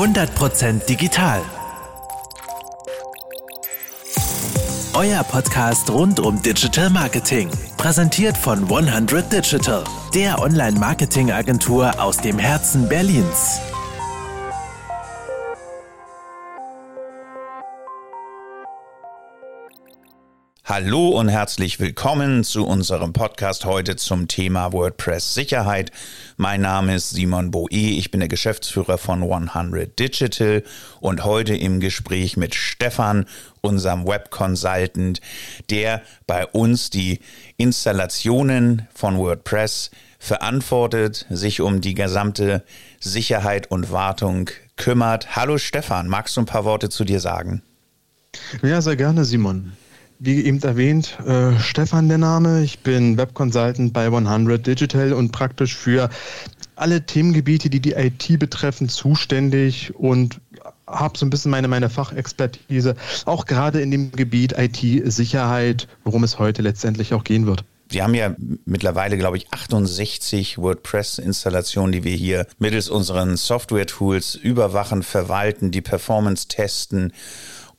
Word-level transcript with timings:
100% 0.00 0.86
digital. 0.86 1.42
Euer 4.94 5.22
Podcast 5.24 5.90
rund 5.90 6.18
um 6.20 6.40
Digital 6.40 6.88
Marketing. 6.88 7.50
Präsentiert 7.76 8.38
von 8.38 8.64
100 8.64 9.30
Digital, 9.30 9.84
der 10.14 10.38
Online-Marketing-Agentur 10.40 12.00
aus 12.00 12.16
dem 12.16 12.38
Herzen 12.38 12.88
Berlins. 12.88 13.60
Hallo 20.82 21.10
und 21.10 21.28
herzlich 21.28 21.78
willkommen 21.78 22.42
zu 22.42 22.66
unserem 22.66 23.12
Podcast 23.12 23.66
heute 23.66 23.96
zum 23.96 24.28
Thema 24.28 24.72
WordPress 24.72 25.34
Sicherheit. 25.34 25.92
Mein 26.38 26.62
Name 26.62 26.94
ist 26.94 27.10
Simon 27.10 27.50
Boe, 27.50 27.68
ich 27.70 28.10
bin 28.10 28.20
der 28.20 28.30
Geschäftsführer 28.30 28.96
von 28.96 29.22
100 29.22 29.98
Digital 29.98 30.62
und 31.00 31.22
heute 31.22 31.54
im 31.54 31.80
Gespräch 31.80 32.38
mit 32.38 32.54
Stefan, 32.54 33.26
unserem 33.60 34.06
Web 34.06 34.30
Consultant, 34.30 35.20
der 35.68 36.00
bei 36.26 36.46
uns 36.46 36.88
die 36.88 37.20
Installationen 37.58 38.88
von 38.94 39.18
WordPress 39.18 39.90
verantwortet, 40.18 41.26
sich 41.28 41.60
um 41.60 41.82
die 41.82 41.92
gesamte 41.92 42.64
Sicherheit 43.00 43.70
und 43.70 43.92
Wartung 43.92 44.48
kümmert. 44.76 45.36
Hallo 45.36 45.58
Stefan, 45.58 46.08
magst 46.08 46.38
du 46.38 46.40
ein 46.40 46.46
paar 46.46 46.64
Worte 46.64 46.88
zu 46.88 47.04
dir 47.04 47.20
sagen? 47.20 47.60
Ja, 48.62 48.80
sehr 48.80 48.96
gerne, 48.96 49.26
Simon. 49.26 49.72
Wie 50.22 50.44
eben 50.44 50.62
erwähnt, 50.62 51.18
äh, 51.26 51.58
Stefan 51.58 52.10
der 52.10 52.18
Name. 52.18 52.62
Ich 52.62 52.80
bin 52.80 53.16
Web 53.16 53.32
Consultant 53.32 53.94
bei 53.94 54.04
100 54.04 54.66
Digital 54.66 55.14
und 55.14 55.32
praktisch 55.32 55.74
für 55.74 56.10
alle 56.76 57.06
Themengebiete, 57.06 57.70
die 57.70 57.80
die 57.80 57.92
IT 57.92 58.38
betreffen, 58.38 58.90
zuständig 58.90 59.94
und 59.94 60.38
habe 60.86 61.16
so 61.16 61.24
ein 61.24 61.30
bisschen 61.30 61.50
meine, 61.50 61.68
meine 61.68 61.88
Fachexpertise, 61.88 62.96
auch 63.24 63.46
gerade 63.46 63.80
in 63.80 63.90
dem 63.90 64.12
Gebiet 64.12 64.52
IT-Sicherheit, 64.58 65.88
worum 66.04 66.22
es 66.22 66.38
heute 66.38 66.60
letztendlich 66.60 67.14
auch 67.14 67.24
gehen 67.24 67.46
wird. 67.46 67.64
Wir 67.88 68.04
haben 68.04 68.14
ja 68.14 68.36
mittlerweile, 68.66 69.16
glaube 69.16 69.38
ich, 69.38 69.50
68 69.52 70.58
WordPress-Installationen, 70.58 71.92
die 71.92 72.04
wir 72.04 72.14
hier 72.14 72.46
mittels 72.58 72.90
unseren 72.90 73.38
Software-Tools 73.38 74.34
überwachen, 74.34 75.02
verwalten, 75.02 75.70
die 75.70 75.80
Performance 75.80 76.46
testen 76.46 77.14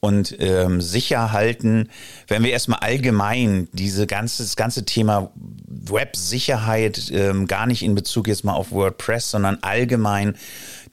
und 0.02 0.36
ähm, 0.40 0.82
sicher 0.82 1.32
halten, 1.32 1.88
wenn 2.28 2.44
wir 2.44 2.52
erstmal 2.52 2.80
allgemein 2.80 3.70
diese 3.72 4.08
ganze, 4.08 4.44
das 4.44 4.56
ganze 4.56 4.84
Thema 4.84 5.32
Web-Sicherheit 5.36 7.12
ähm, 7.14 7.48
gar 7.48 7.68
nicht 7.68 7.84
in 7.84 7.96
Bezug 7.96 8.28
jetzt 8.28 8.44
mal 8.44 8.54
auf 8.54 8.72
WordPress, 8.72 9.32
sondern 9.32 9.60
allgemein 9.62 10.36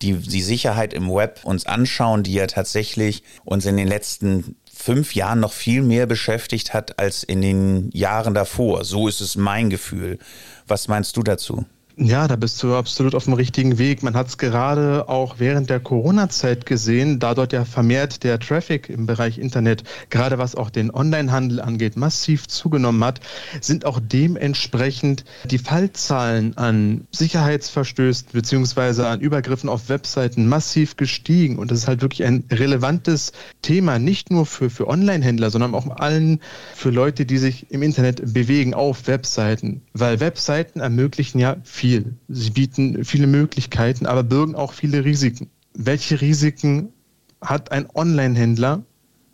die, 0.03 0.13
die 0.13 0.43
Sicherheit 0.43 0.93
im 0.93 1.11
Web 1.11 1.41
uns 1.45 1.67
anschauen, 1.67 2.23
die 2.23 2.35
ja 2.35 2.47
tatsächlich 2.47 3.23
uns 3.45 3.65
in 3.65 3.79
den 3.79 3.89
letzten 3.89 4.57
fünf 4.73 5.15
Jahren 5.15 5.41
noch 5.41 5.55
viel 5.55 5.83
mehr 5.83 6.07
beschäftigt 6.07 6.75
hat 6.75 6.99
als 6.99 7.23
in 7.25 7.41
den 7.41 7.91
Jahren 7.93 8.35
davor. 8.35 8.85
So 8.85 9.09
ist 9.09 9.23
es 9.23 9.37
mein 9.37 9.71
Gefühl. 9.71 10.19
Was 10.67 10.87
meinst 10.87 11.17
du 11.17 11.23
dazu? 11.23 11.65
Ja, 12.01 12.29
da 12.29 12.37
bist 12.37 12.63
du 12.63 12.77
absolut 12.77 13.17
auf 13.17 13.25
dem 13.25 13.33
richtigen 13.33 13.77
Weg. 13.77 14.05
Man 14.05 14.15
hat 14.15 14.29
es 14.29 14.39
gerade 14.39 15.09
auch 15.09 15.41
während 15.41 15.69
der 15.69 15.81
Corona-Zeit 15.81 16.65
gesehen, 16.65 17.19
da 17.19 17.35
dort 17.35 17.53
ja 17.53 17.65
vermehrt 17.65 18.23
der 18.23 18.39
Traffic 18.39 18.89
im 18.89 19.07
Bereich 19.07 19.37
Internet, 19.37 19.83
gerade 20.09 20.39
was 20.39 20.55
auch 20.55 20.71
den 20.71 20.95
Onlinehandel 20.95 21.61
angeht, 21.61 21.97
massiv 21.97 22.47
zugenommen 22.47 23.03
hat, 23.03 23.19
sind 23.61 23.85
auch 23.85 23.99
dementsprechend 24.01 25.25
die 25.51 25.59
Fallzahlen 25.59 26.57
an 26.57 27.09
Sicherheitsverstößen 27.11 28.29
beziehungsweise 28.31 29.09
an 29.09 29.19
Übergriffen 29.19 29.69
auf 29.69 29.89
Webseiten 29.89 30.47
massiv 30.47 30.97
gestiegen. 30.97 31.59
Und 31.59 31.73
das 31.73 31.79
ist 31.79 31.89
halt 31.89 32.01
wirklich 32.01 32.23
ein 32.23 32.45
relevantes 32.49 33.33
Thema, 33.61 33.99
nicht 33.99 34.31
nur 34.31 34.47
für, 34.47 34.71
für 34.71 34.87
Online-Händler, 34.87 35.51
sondern 35.51 35.75
auch 35.75 35.89
allen 35.97 36.39
für 36.77 36.91
Leute, 36.91 37.27
die 37.27 37.39
sich 37.39 37.73
im 37.73 37.83
Internet 37.83 38.35
bewegen 38.35 38.73
auf 38.73 39.09
Webseiten. 39.09 39.83
Weil 39.95 40.21
Webseiten 40.21 40.79
ermöglichen 40.79 41.41
ja 41.41 41.57
viel 41.65 41.88
viel. 41.89 42.15
Sie 42.29 42.51
bieten 42.51 43.05
viele 43.05 43.27
Möglichkeiten, 43.27 44.05
aber 44.05 44.23
bürgen 44.23 44.55
auch 44.55 44.73
viele 44.75 45.05
Risiken. 45.05 45.49
Welche 45.73 46.21
Risiken 46.21 46.93
hat 47.41 47.73
ein 47.73 47.89
Online-Händler, 47.95 48.83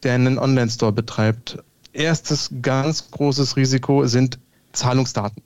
der 0.02 0.14
einen 0.14 0.38
Online-Store 0.38 0.92
betreibt? 0.92 1.58
Erstes 1.92 2.50
ganz 2.62 3.10
großes 3.10 3.56
Risiko 3.56 4.06
sind 4.06 4.38
Zahlungsdaten. 4.72 5.42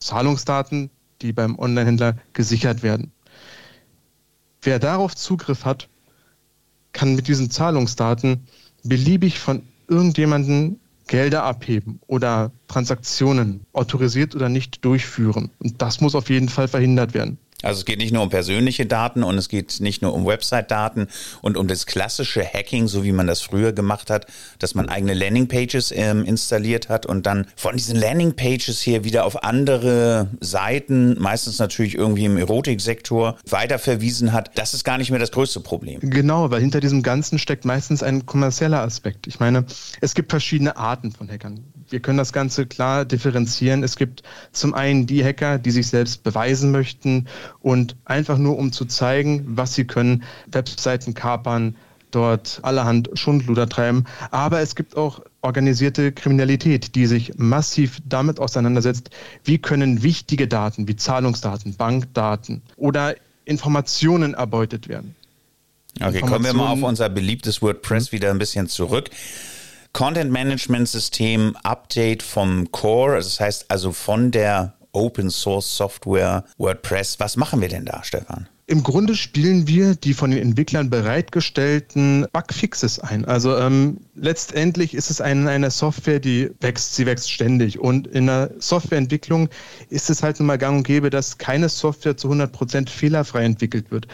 Zahlungsdaten, 0.00 0.90
die 1.22 1.32
beim 1.32 1.58
Online-Händler 1.58 2.16
gesichert 2.34 2.82
werden. 2.82 3.12
Wer 4.60 4.78
darauf 4.78 5.16
Zugriff 5.16 5.64
hat, 5.64 5.88
kann 6.92 7.14
mit 7.14 7.28
diesen 7.28 7.50
Zahlungsdaten 7.50 8.46
beliebig 8.84 9.38
von 9.38 9.62
irgendjemandem 9.88 10.80
Gelder 11.06 11.44
abheben 11.44 12.00
oder 12.06 12.52
Transaktionen 12.68 13.64
autorisiert 13.72 14.34
oder 14.34 14.48
nicht 14.48 14.84
durchführen. 14.84 15.50
Und 15.58 15.80
das 15.82 16.00
muss 16.00 16.14
auf 16.14 16.30
jeden 16.30 16.48
Fall 16.48 16.68
verhindert 16.68 17.14
werden. 17.14 17.38
Also 17.66 17.80
es 17.80 17.84
geht 17.84 17.98
nicht 17.98 18.12
nur 18.12 18.22
um 18.22 18.30
persönliche 18.30 18.86
Daten 18.86 19.22
und 19.22 19.36
es 19.36 19.48
geht 19.48 19.80
nicht 19.80 20.00
nur 20.00 20.14
um 20.14 20.24
Website-Daten 20.24 21.08
und 21.42 21.56
um 21.56 21.66
das 21.66 21.86
klassische 21.86 22.44
Hacking, 22.44 22.86
so 22.86 23.02
wie 23.02 23.12
man 23.12 23.26
das 23.26 23.40
früher 23.40 23.72
gemacht 23.72 24.08
hat, 24.08 24.26
dass 24.58 24.74
man 24.74 24.88
eigene 24.88 25.14
Landingpages 25.14 25.92
ähm, 25.92 26.24
installiert 26.24 26.88
hat 26.88 27.06
und 27.06 27.26
dann 27.26 27.46
von 27.56 27.76
diesen 27.76 27.96
Landingpages 27.96 28.80
hier 28.80 29.04
wieder 29.04 29.24
auf 29.24 29.42
andere 29.42 30.28
Seiten, 30.40 31.20
meistens 31.20 31.58
natürlich 31.58 31.96
irgendwie 31.96 32.26
im 32.26 32.36
Erotiksektor, 32.36 33.36
weiterverwiesen 33.48 34.32
hat. 34.32 34.52
Das 34.54 34.72
ist 34.72 34.84
gar 34.84 34.98
nicht 34.98 35.10
mehr 35.10 35.18
das 35.18 35.32
größte 35.32 35.60
Problem. 35.60 35.98
Genau, 36.00 36.50
weil 36.50 36.60
hinter 36.60 36.80
diesem 36.80 37.02
Ganzen 37.02 37.38
steckt 37.38 37.64
meistens 37.64 38.02
ein 38.02 38.26
kommerzieller 38.26 38.82
Aspekt. 38.82 39.26
Ich 39.26 39.40
meine, 39.40 39.64
es 40.00 40.14
gibt 40.14 40.30
verschiedene 40.30 40.76
Arten 40.76 41.10
von 41.10 41.28
Hackern 41.28 41.64
wir 41.90 42.00
können 42.00 42.18
das 42.18 42.32
Ganze 42.32 42.66
klar 42.66 43.04
differenzieren. 43.04 43.82
Es 43.82 43.96
gibt 43.96 44.22
zum 44.52 44.74
einen 44.74 45.06
die 45.06 45.24
Hacker, 45.24 45.58
die 45.58 45.70
sich 45.70 45.88
selbst 45.88 46.22
beweisen 46.22 46.70
möchten 46.70 47.26
und 47.60 47.96
einfach 48.04 48.38
nur 48.38 48.58
um 48.58 48.72
zu 48.72 48.84
zeigen, 48.84 49.44
was 49.46 49.74
sie 49.74 49.84
können, 49.84 50.24
Webseiten 50.50 51.14
kapern, 51.14 51.76
dort 52.10 52.60
allerhand 52.62 53.10
Schundluder 53.14 53.68
treiben. 53.68 54.04
Aber 54.30 54.60
es 54.60 54.74
gibt 54.74 54.96
auch 54.96 55.20
organisierte 55.42 56.12
Kriminalität, 56.12 56.94
die 56.94 57.06
sich 57.06 57.32
massiv 57.36 57.98
damit 58.08 58.40
auseinandersetzt, 58.40 59.10
wie 59.44 59.58
können 59.58 60.02
wichtige 60.02 60.48
Daten 60.48 60.88
wie 60.88 60.96
Zahlungsdaten, 60.96 61.74
Bankdaten 61.76 62.62
oder 62.76 63.14
Informationen 63.44 64.34
erbeutet 64.34 64.88
werden. 64.88 65.14
Okay, 66.00 66.20
kommen 66.20 66.44
wir 66.44 66.52
mal 66.52 66.72
auf 66.72 66.82
unser 66.82 67.08
beliebtes 67.08 67.62
WordPress 67.62 68.12
wieder 68.12 68.30
ein 68.30 68.38
bisschen 68.38 68.68
zurück. 68.68 69.10
Content 69.96 70.30
Management 70.30 70.86
System 70.90 71.56
Update 71.62 72.22
vom 72.22 72.70
Core, 72.70 73.16
das 73.16 73.40
heißt 73.40 73.70
also 73.70 73.92
von 73.92 74.30
der 74.30 74.74
Open 74.92 75.30
Source 75.30 75.74
Software 75.74 76.44
WordPress. 76.58 77.18
Was 77.18 77.38
machen 77.38 77.62
wir 77.62 77.70
denn 77.70 77.86
da, 77.86 78.04
Stefan? 78.04 78.46
Im 78.66 78.82
Grunde 78.82 79.14
spielen 79.14 79.66
wir 79.66 79.94
die 79.94 80.12
von 80.12 80.32
den 80.32 80.42
Entwicklern 80.42 80.90
bereitgestellten 80.90 82.26
Bugfixes 82.30 82.98
ein. 82.98 83.24
Also 83.24 83.56
ähm, 83.56 83.96
letztendlich 84.14 84.92
ist 84.92 85.10
es 85.10 85.22
eine, 85.22 85.48
eine 85.48 85.70
Software, 85.70 86.20
die 86.20 86.50
wächst, 86.60 86.94
sie 86.94 87.06
wächst 87.06 87.32
ständig. 87.32 87.78
Und 87.78 88.06
in 88.06 88.26
der 88.26 88.50
Softwareentwicklung 88.58 89.48
ist 89.88 90.10
es 90.10 90.22
halt 90.22 90.38
nun 90.40 90.48
mal 90.48 90.58
gang 90.58 90.76
und 90.76 90.86
gäbe, 90.86 91.08
dass 91.08 91.38
keine 91.38 91.70
Software 91.70 92.18
zu 92.18 92.30
100% 92.30 92.90
fehlerfrei 92.90 93.44
entwickelt 93.44 93.90
wird. 93.90 94.08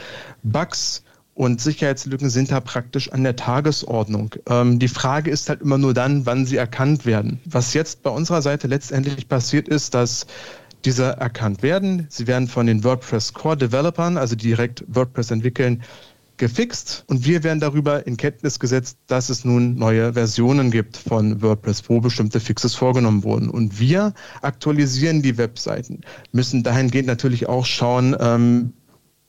Bugs 0.45 1.03
und 1.35 1.61
Sicherheitslücken 1.61 2.29
sind 2.29 2.51
da 2.51 2.61
praktisch 2.61 3.11
an 3.11 3.23
der 3.23 3.37
Tagesordnung. 3.37 4.35
Ähm, 4.47 4.79
die 4.79 4.89
Frage 4.89 5.31
ist 5.31 5.49
halt 5.49 5.63
immer 5.63 5.79
nur 5.79 5.95
dann, 5.95 6.27
wann 6.27 6.45
sie 6.45 6.57
erkannt 6.57 7.07
werden. 7.07 7.41
Was 7.45 7.75
jetzt 7.75 8.03
bei 8.03 8.11
unserer 8.11 8.43
Seite 8.43 8.67
letztendlich 8.67 9.29
passiert 9.29 9.69
ist, 9.69 9.95
dass 9.95 10.27
diese 10.85 11.05
erkannt 11.05 11.63
werden. 11.63 12.07
Sie 12.11 12.27
werden 12.27 12.49
von 12.49 12.67
den 12.67 12.85
WordPress 12.85 13.33
Core 13.33 13.57
Developern, 13.57 14.17
also 14.19 14.37
direkt 14.37 14.85
WordPress 14.89 15.31
entwickeln, 15.31 15.83
gefixt 16.39 17.05
und 17.07 17.25
wir 17.25 17.45
werden 17.45 17.61
darüber 17.61 18.05
in 18.07 18.17
Kenntnis 18.17 18.59
gesetzt, 18.59 18.99
dass 19.07 19.29
es 19.29 19.45
nun 19.45 19.77
neue 19.77 20.15
Versionen 20.15 20.73
gibt 20.73 20.97
von 20.97 21.41
WordPress, 21.41 21.85
wo 21.89 22.01
bestimmte 22.01 22.41
Fixes 22.41 22.75
vorgenommen 22.75 23.23
wurden. 23.23 23.49
Und 23.49 23.79
wir 23.79 24.13
aktualisieren 24.41 25.23
die 25.23 25.39
Webseiten, 25.39 26.01
müssen 26.33 26.65
dahingehend 26.65 27.07
natürlich 27.07 27.49
auch 27.49 27.65
schauen, 27.65 28.17
ähm, 28.19 28.73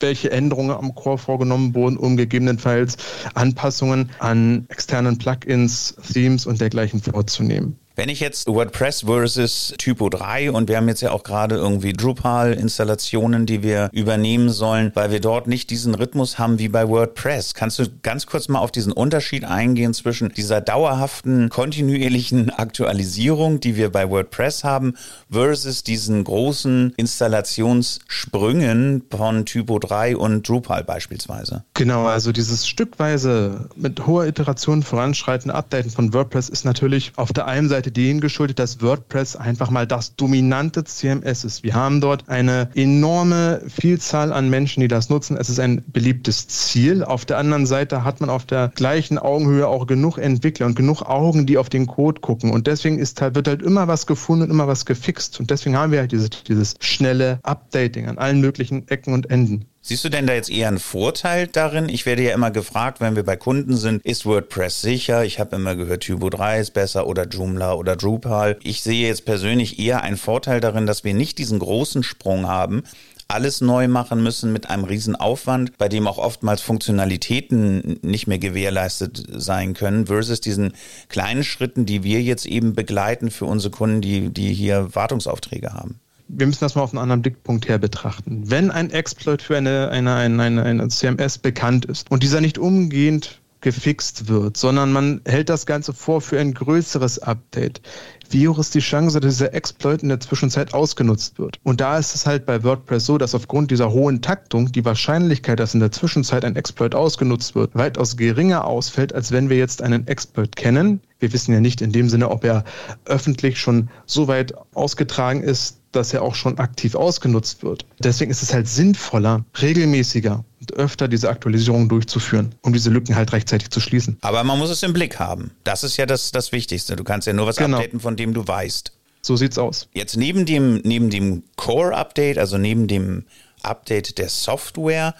welche 0.00 0.30
Änderungen 0.30 0.72
am 0.76 0.94
Core 0.94 1.18
vorgenommen 1.18 1.74
wurden, 1.74 1.96
um 1.96 2.16
gegebenenfalls 2.16 2.96
Anpassungen 3.34 4.10
an 4.18 4.66
externen 4.68 5.18
Plugins, 5.18 5.96
Themes 6.12 6.46
und 6.46 6.60
dergleichen 6.60 7.00
vorzunehmen. 7.00 7.78
Wenn 7.96 8.08
ich 8.08 8.18
jetzt 8.18 8.48
WordPress 8.48 9.02
versus 9.02 9.72
Typo 9.78 10.08
3 10.08 10.50
und 10.50 10.68
wir 10.68 10.78
haben 10.78 10.88
jetzt 10.88 11.00
ja 11.00 11.12
auch 11.12 11.22
gerade 11.22 11.54
irgendwie 11.54 11.92
Drupal-Installationen, 11.92 13.46
die 13.46 13.62
wir 13.62 13.88
übernehmen 13.92 14.50
sollen, 14.50 14.90
weil 14.94 15.12
wir 15.12 15.20
dort 15.20 15.46
nicht 15.46 15.70
diesen 15.70 15.94
Rhythmus 15.94 16.36
haben 16.36 16.58
wie 16.58 16.66
bei 16.66 16.88
WordPress. 16.88 17.54
Kannst 17.54 17.78
du 17.78 17.84
ganz 18.02 18.26
kurz 18.26 18.48
mal 18.48 18.58
auf 18.58 18.72
diesen 18.72 18.90
Unterschied 18.90 19.44
eingehen 19.44 19.94
zwischen 19.94 20.30
dieser 20.30 20.60
dauerhaften, 20.60 21.50
kontinuierlichen 21.50 22.50
Aktualisierung, 22.50 23.60
die 23.60 23.76
wir 23.76 23.92
bei 23.92 24.10
WordPress 24.10 24.64
haben, 24.64 24.94
versus 25.30 25.84
diesen 25.84 26.24
großen 26.24 26.94
Installationssprüngen 26.96 29.04
von 29.08 29.46
Typo 29.46 29.78
3 29.78 30.16
und 30.16 30.48
Drupal 30.48 30.82
beispielsweise? 30.82 31.62
Genau, 31.74 32.06
also 32.06 32.32
dieses 32.32 32.66
stückweise 32.66 33.68
mit 33.76 34.04
hoher 34.04 34.26
Iteration 34.26 34.82
voranschreiten, 34.82 35.52
Updaten 35.52 35.92
von 35.92 36.12
WordPress 36.12 36.48
ist 36.48 36.64
natürlich 36.64 37.12
auf 37.14 37.32
der 37.32 37.46
einen 37.46 37.68
Seite 37.68 37.83
denen 37.90 38.20
geschuldet, 38.20 38.58
dass 38.58 38.80
WordPress 38.80 39.36
einfach 39.36 39.70
mal 39.70 39.86
das 39.86 40.16
dominante 40.16 40.84
CMS 40.84 41.44
ist. 41.44 41.62
Wir 41.62 41.74
haben 41.74 42.00
dort 42.00 42.28
eine 42.28 42.68
enorme 42.74 43.62
Vielzahl 43.68 44.32
an 44.32 44.50
Menschen, 44.50 44.80
die 44.80 44.88
das 44.88 45.08
nutzen. 45.10 45.36
Es 45.36 45.48
ist 45.48 45.58
ein 45.58 45.84
beliebtes 45.86 46.48
Ziel. 46.48 47.04
Auf 47.04 47.24
der 47.24 47.38
anderen 47.38 47.66
Seite 47.66 48.04
hat 48.04 48.20
man 48.20 48.30
auf 48.30 48.44
der 48.44 48.72
gleichen 48.74 49.18
Augenhöhe 49.18 49.66
auch 49.68 49.86
genug 49.86 50.18
Entwickler 50.18 50.66
und 50.66 50.76
genug 50.76 51.02
Augen, 51.02 51.46
die 51.46 51.58
auf 51.58 51.68
den 51.68 51.86
Code 51.86 52.20
gucken. 52.20 52.50
Und 52.50 52.66
deswegen 52.66 52.98
ist 52.98 53.20
halt, 53.20 53.34
wird 53.34 53.48
halt 53.48 53.62
immer 53.62 53.88
was 53.88 54.06
gefunden 54.06 54.44
und 54.44 54.50
immer 54.50 54.68
was 54.68 54.86
gefixt. 54.86 55.40
Und 55.40 55.50
deswegen 55.50 55.76
haben 55.76 55.92
wir 55.92 56.00
halt 56.00 56.12
dieses, 56.12 56.30
dieses 56.30 56.74
schnelle 56.80 57.38
Updating 57.42 58.06
an 58.06 58.18
allen 58.18 58.40
möglichen 58.40 58.88
Ecken 58.88 59.14
und 59.14 59.30
Enden. 59.30 59.66
Siehst 59.86 60.02
du 60.02 60.08
denn 60.08 60.26
da 60.26 60.32
jetzt 60.32 60.48
eher 60.48 60.68
einen 60.68 60.78
Vorteil 60.78 61.46
darin? 61.46 61.90
Ich 61.90 62.06
werde 62.06 62.22
ja 62.22 62.32
immer 62.32 62.50
gefragt, 62.50 63.02
wenn 63.02 63.16
wir 63.16 63.22
bei 63.22 63.36
Kunden 63.36 63.76
sind, 63.76 64.02
ist 64.02 64.24
WordPress 64.24 64.80
sicher? 64.80 65.26
Ich 65.26 65.38
habe 65.38 65.56
immer 65.56 65.76
gehört, 65.76 66.04
Typo 66.04 66.30
3 66.30 66.60
ist 66.60 66.70
besser 66.70 67.06
oder 67.06 67.28
Joomla 67.28 67.74
oder 67.74 67.94
Drupal. 67.94 68.56
Ich 68.62 68.80
sehe 68.80 69.06
jetzt 69.06 69.26
persönlich 69.26 69.78
eher 69.78 70.02
einen 70.02 70.16
Vorteil 70.16 70.62
darin, 70.62 70.86
dass 70.86 71.04
wir 71.04 71.12
nicht 71.12 71.36
diesen 71.36 71.58
großen 71.58 72.02
Sprung 72.02 72.46
haben, 72.46 72.84
alles 73.28 73.60
neu 73.60 73.86
machen 73.86 74.22
müssen 74.22 74.54
mit 74.54 74.70
einem 74.70 74.84
riesen 74.84 75.16
Aufwand, 75.16 75.76
bei 75.76 75.90
dem 75.90 76.06
auch 76.06 76.16
oftmals 76.16 76.62
Funktionalitäten 76.62 77.98
nicht 78.00 78.26
mehr 78.26 78.38
gewährleistet 78.38 79.22
sein 79.34 79.74
können, 79.74 80.06
versus 80.06 80.40
diesen 80.40 80.72
kleinen 81.10 81.44
Schritten, 81.44 81.84
die 81.84 82.02
wir 82.04 82.22
jetzt 82.22 82.46
eben 82.46 82.72
begleiten 82.72 83.30
für 83.30 83.44
unsere 83.44 83.70
Kunden, 83.70 84.00
die, 84.00 84.30
die 84.30 84.54
hier 84.54 84.94
Wartungsaufträge 84.94 85.74
haben 85.74 86.00
wir 86.36 86.46
müssen 86.46 86.60
das 86.60 86.74
mal 86.74 86.82
auf 86.82 86.92
einen 86.92 87.02
anderen 87.02 87.22
Blickpunkt 87.22 87.68
her 87.68 87.78
betrachten. 87.78 88.42
Wenn 88.50 88.70
ein 88.70 88.90
Exploit 88.90 89.42
für 89.42 89.56
eine, 89.56 89.88
eine, 89.90 90.14
eine, 90.14 90.42
eine, 90.42 90.62
eine 90.62 90.88
CMS 90.88 91.38
bekannt 91.38 91.84
ist 91.84 92.10
und 92.10 92.22
dieser 92.22 92.40
nicht 92.40 92.58
umgehend 92.58 93.40
gefixt 93.64 94.28
wird, 94.28 94.58
sondern 94.58 94.92
man 94.92 95.22
hält 95.24 95.48
das 95.48 95.64
Ganze 95.64 95.94
vor 95.94 96.20
für 96.20 96.38
ein 96.38 96.52
größeres 96.52 97.20
Update. 97.20 97.80
Wie 98.28 98.46
hoch 98.46 98.58
ist 98.58 98.74
die 98.74 98.80
Chance, 98.80 99.20
dass 99.20 99.36
dieser 99.36 99.54
Exploit 99.54 100.02
in 100.02 100.10
der 100.10 100.20
Zwischenzeit 100.20 100.74
ausgenutzt 100.74 101.38
wird? 101.38 101.58
Und 101.62 101.80
da 101.80 101.98
ist 101.98 102.14
es 102.14 102.26
halt 102.26 102.44
bei 102.44 102.62
WordPress 102.62 103.06
so, 103.06 103.16
dass 103.16 103.34
aufgrund 103.34 103.70
dieser 103.70 103.90
hohen 103.90 104.20
Taktung 104.20 104.70
die 104.70 104.84
Wahrscheinlichkeit, 104.84 105.60
dass 105.60 105.72
in 105.72 105.80
der 105.80 105.92
Zwischenzeit 105.92 106.44
ein 106.44 106.56
Exploit 106.56 106.94
ausgenutzt 106.94 107.54
wird, 107.54 107.74
weitaus 107.74 108.18
geringer 108.18 108.66
ausfällt, 108.66 109.14
als 109.14 109.32
wenn 109.32 109.48
wir 109.48 109.56
jetzt 109.56 109.80
einen 109.80 110.06
Exploit 110.08 110.56
kennen. 110.56 111.00
Wir 111.18 111.32
wissen 111.32 111.54
ja 111.54 111.60
nicht 111.60 111.80
in 111.80 111.90
dem 111.90 112.10
Sinne, 112.10 112.30
ob 112.30 112.44
er 112.44 112.64
öffentlich 113.06 113.58
schon 113.58 113.88
so 114.04 114.28
weit 114.28 114.52
ausgetragen 114.74 115.42
ist, 115.42 115.78
dass 115.94 116.12
er 116.12 116.22
auch 116.22 116.34
schon 116.34 116.58
aktiv 116.58 116.94
ausgenutzt 116.94 117.62
wird. 117.62 117.86
Deswegen 117.98 118.30
ist 118.30 118.42
es 118.42 118.52
halt 118.52 118.68
sinnvoller, 118.68 119.44
regelmäßiger 119.60 120.44
und 120.60 120.72
öfter 120.74 121.08
diese 121.08 121.28
Aktualisierung 121.28 121.88
durchzuführen, 121.88 122.54
um 122.62 122.72
diese 122.72 122.90
Lücken 122.90 123.16
halt 123.16 123.32
rechtzeitig 123.32 123.70
zu 123.70 123.80
schließen. 123.80 124.18
Aber 124.20 124.44
man 124.44 124.58
muss 124.58 124.70
es 124.70 124.82
im 124.82 124.92
Blick 124.92 125.18
haben. 125.18 125.50
Das 125.64 125.84
ist 125.84 125.96
ja 125.96 126.06
das, 126.06 126.32
das 126.32 126.52
Wichtigste. 126.52 126.96
Du 126.96 127.04
kannst 127.04 127.26
ja 127.26 127.32
nur 127.32 127.46
was 127.46 127.56
genau. 127.56 127.78
updaten, 127.78 128.00
von 128.00 128.16
dem 128.16 128.34
du 128.34 128.46
weißt. 128.46 128.92
So 129.22 129.36
sieht's 129.36 129.56
aus. 129.56 129.88
Jetzt 129.94 130.16
neben 130.16 130.44
dem, 130.44 130.82
neben 130.84 131.08
dem 131.08 131.44
Core-Update, 131.56 132.36
also 132.36 132.58
neben 132.58 132.88
dem 132.88 133.24
Update 133.62 134.18
der 134.18 134.28
Software, 134.28 135.14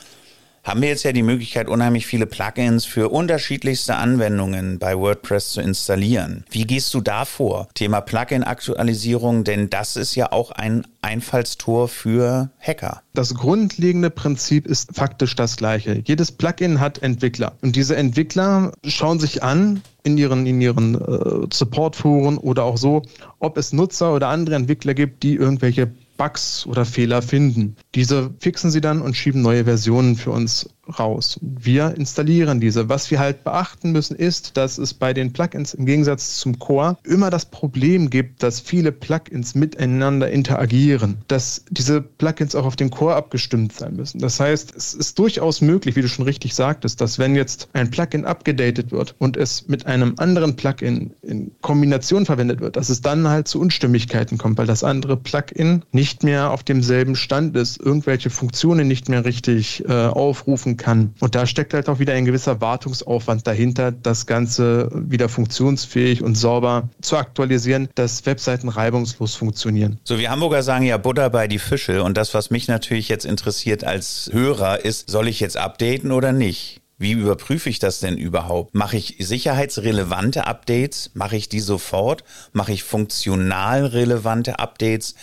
haben 0.65 0.81
wir 0.81 0.89
jetzt 0.89 1.05
ja 1.05 1.13
die 1.13 1.23
Möglichkeit, 1.23 1.69
unheimlich 1.69 2.07
viele 2.07 2.27
Plugins 2.27 2.87
für 2.87 3.11
unterschiedlichste 3.11 3.97
Anwendungen 3.97 4.79
bei 4.79 4.97
WordPress 4.97 5.53
zu 5.53 5.61
installieren. 5.61 6.45
Wie 6.51 6.67
gehst 6.67 6.93
du 6.95 7.03
da 7.03 7.27
vor? 7.27 7.69
Thema 7.75 8.01
Plugin-Aktualisierung, 8.01 9.45
denn 9.45 9.69
das 9.69 9.97
ist 9.97 10.15
ja 10.15 10.33
auch 10.33 10.51
ein 10.51 10.87
Einfallstor 11.03 11.89
für 11.89 12.51
Hacker. 12.59 13.03
Das 13.13 13.35
grundlegende 13.35 14.09
Prinzip 14.09 14.67
ist 14.67 14.97
faktisch 14.97 15.37
das 15.37 15.57
gleiche. 15.57 16.03
Jedes 16.05 16.33
Plugin 16.33 16.81
hat 16.81 17.03
Entwickler 17.03 17.53
und 17.61 17.77
diese 17.77 17.97
Entwickler 17.97 18.73
schauen 18.87 19.21
sich 19.21 19.43
an, 19.43 19.83
in 20.03 20.19
ihren, 20.19 20.47
in 20.47 20.61
ihren 20.61 20.95
äh, 20.95 21.47
Supportforen 21.53 22.39
oder 22.39 22.65
auch 22.65 22.77
so, 22.77 23.03
ob 23.39 23.57
es 23.57 23.73
Nutzer 23.73 24.15
oder 24.15 24.29
andere 24.29 24.55
Entwickler 24.55 24.95
gibt, 24.95 25.23
die 25.23 25.35
irgendwelche 25.35 25.91
Bugs 26.17 26.67
oder 26.67 26.85
Fehler 26.85 27.23
finden. 27.23 27.77
Diese 27.95 28.33
fixen 28.39 28.71
sie 28.71 28.81
dann 28.81 29.03
und 29.03 29.17
schieben 29.17 29.43
neue 29.43 29.65
Versionen 29.65 30.17
für 30.17 30.31
uns 30.31 30.71
raus. 30.99 31.39
Wir 31.41 31.95
installieren 31.97 32.61
diese. 32.61 32.89
Was 32.89 33.11
wir 33.11 33.19
halt 33.19 33.45
beachten 33.45 33.93
müssen, 33.93 34.17
ist, 34.17 34.57
dass 34.57 34.79
es 34.79 34.95
bei 34.95 35.13
den 35.13 35.33
Plugins 35.33 35.75
im 35.75 35.87
Gegensatz 35.87 36.39
zum 36.39 36.59
Core 36.59 36.97
immer 37.05 37.31
das 37.31 37.47
Problem 37.47 38.11
gibt, 38.11 38.43
dass 38.43 38.61
viele 38.61 38.93
Plugins 38.93 39.55
miteinander 39.55 40.31
interagieren, 40.31 41.19
dass 41.29 41.65
diese 41.71 42.01
Plugins 42.01 42.55
auch 42.55 42.65
auf 42.65 42.77
den 42.77 42.91
Core 42.91 43.15
abgestimmt 43.15 43.73
sein 43.73 43.97
müssen. 43.97 44.19
Das 44.19 44.41
heißt, 44.41 44.75
es 44.77 44.95
ist 44.95 45.19
durchaus 45.19 45.61
möglich, 45.61 45.97
wie 45.97 46.03
du 46.03 46.09
schon 46.09 46.25
richtig 46.25 46.55
sagtest, 46.55 47.01
dass 47.01 47.19
wenn 47.19 47.35
jetzt 47.35 47.69
ein 47.73 47.91
Plugin 47.91 48.25
abgedatet 48.25 48.93
wird 48.93 49.15
und 49.19 49.37
es 49.37 49.69
mit 49.69 49.87
einem 49.87 50.15
anderen 50.19 50.57
Plugin 50.57 51.13
in 51.23 51.51
Kombination 51.61 52.27
verwendet 52.27 52.61
wird, 52.61 52.77
dass 52.77 52.89
es 52.89 53.01
dann 53.01 53.29
halt 53.29 53.49
zu 53.49 53.61
Unstimmigkeiten 53.61 54.39
kommt, 54.39 54.59
weil 54.59 54.67
das 54.67 54.85
andere 54.85 55.17
Plugin 55.17 55.83
nicht 55.93 56.23
mehr 56.23 56.51
auf 56.51 56.63
demselben 56.63 57.17
Stand 57.17 57.57
ist, 57.57 57.81
irgendwelche 57.81 58.31
Funktionen 58.31 58.89
nicht 58.89 59.09
mehr 59.09 59.25
richtig 59.25 59.85
äh, 59.89 59.93
aufrufen 59.93 60.74
kann. 60.76 61.15
Und 61.21 61.35
da 61.35 61.47
steckt 61.47 61.75
halt 61.75 61.88
auch 61.88 61.99
wieder 61.99 62.15
ein 62.15 62.25
gewisser 62.25 62.61
Wartungsaufwand 62.61 63.47
dahinter, 63.47 63.93
das 63.93 64.26
Ganze 64.26 64.88
wieder 64.93 65.29
funktionsfähig 65.29 66.23
und 66.23 66.37
sauber 66.37 66.88
zu 67.00 67.17
aktualisieren, 67.17 67.88
dass 67.94 68.26
Webseiten 68.26 68.69
reibungslos 68.69 69.35
funktionieren. 69.35 69.99
So, 70.05 70.19
wir 70.19 70.31
Hamburger 70.31 70.62
sagen 70.62 70.85
ja 70.85 70.97
Butter 70.97 71.31
bei 71.31 71.49
die 71.49 71.59
Fische. 71.59 72.03
Und 72.03 72.17
das, 72.17 72.35
was 72.35 72.50
mich 72.50 72.69
natürlich 72.69 73.09
jetzt 73.09 73.25
interessiert 73.25 73.85
als 73.85 74.31
Hörer, 74.32 74.85
ist, 74.85 75.11
soll 75.11 75.29
ich 75.29 75.41
jetzt 75.41 75.56
updaten 75.56 76.12
oder 76.12 76.32
nicht? 76.32 76.81
Wie 76.97 77.12
überprüfe 77.12 77.69
ich 77.69 77.81
das 77.81 78.00
denn 78.00 78.17
überhaupt? 78.17 78.75
Mache 78.75 78.97
ich 78.97 79.17
sicherheitsrelevante 79.19 80.47
Updates? 80.47 81.11
Mache 81.15 81.37
ich 81.37 81.49
die 81.49 81.61
sofort? 81.61 82.23
Mache 82.53 82.73
ich 82.73 82.85
funktional 82.85 83.87
relevante 83.87 84.59
Updates? 84.61 85.15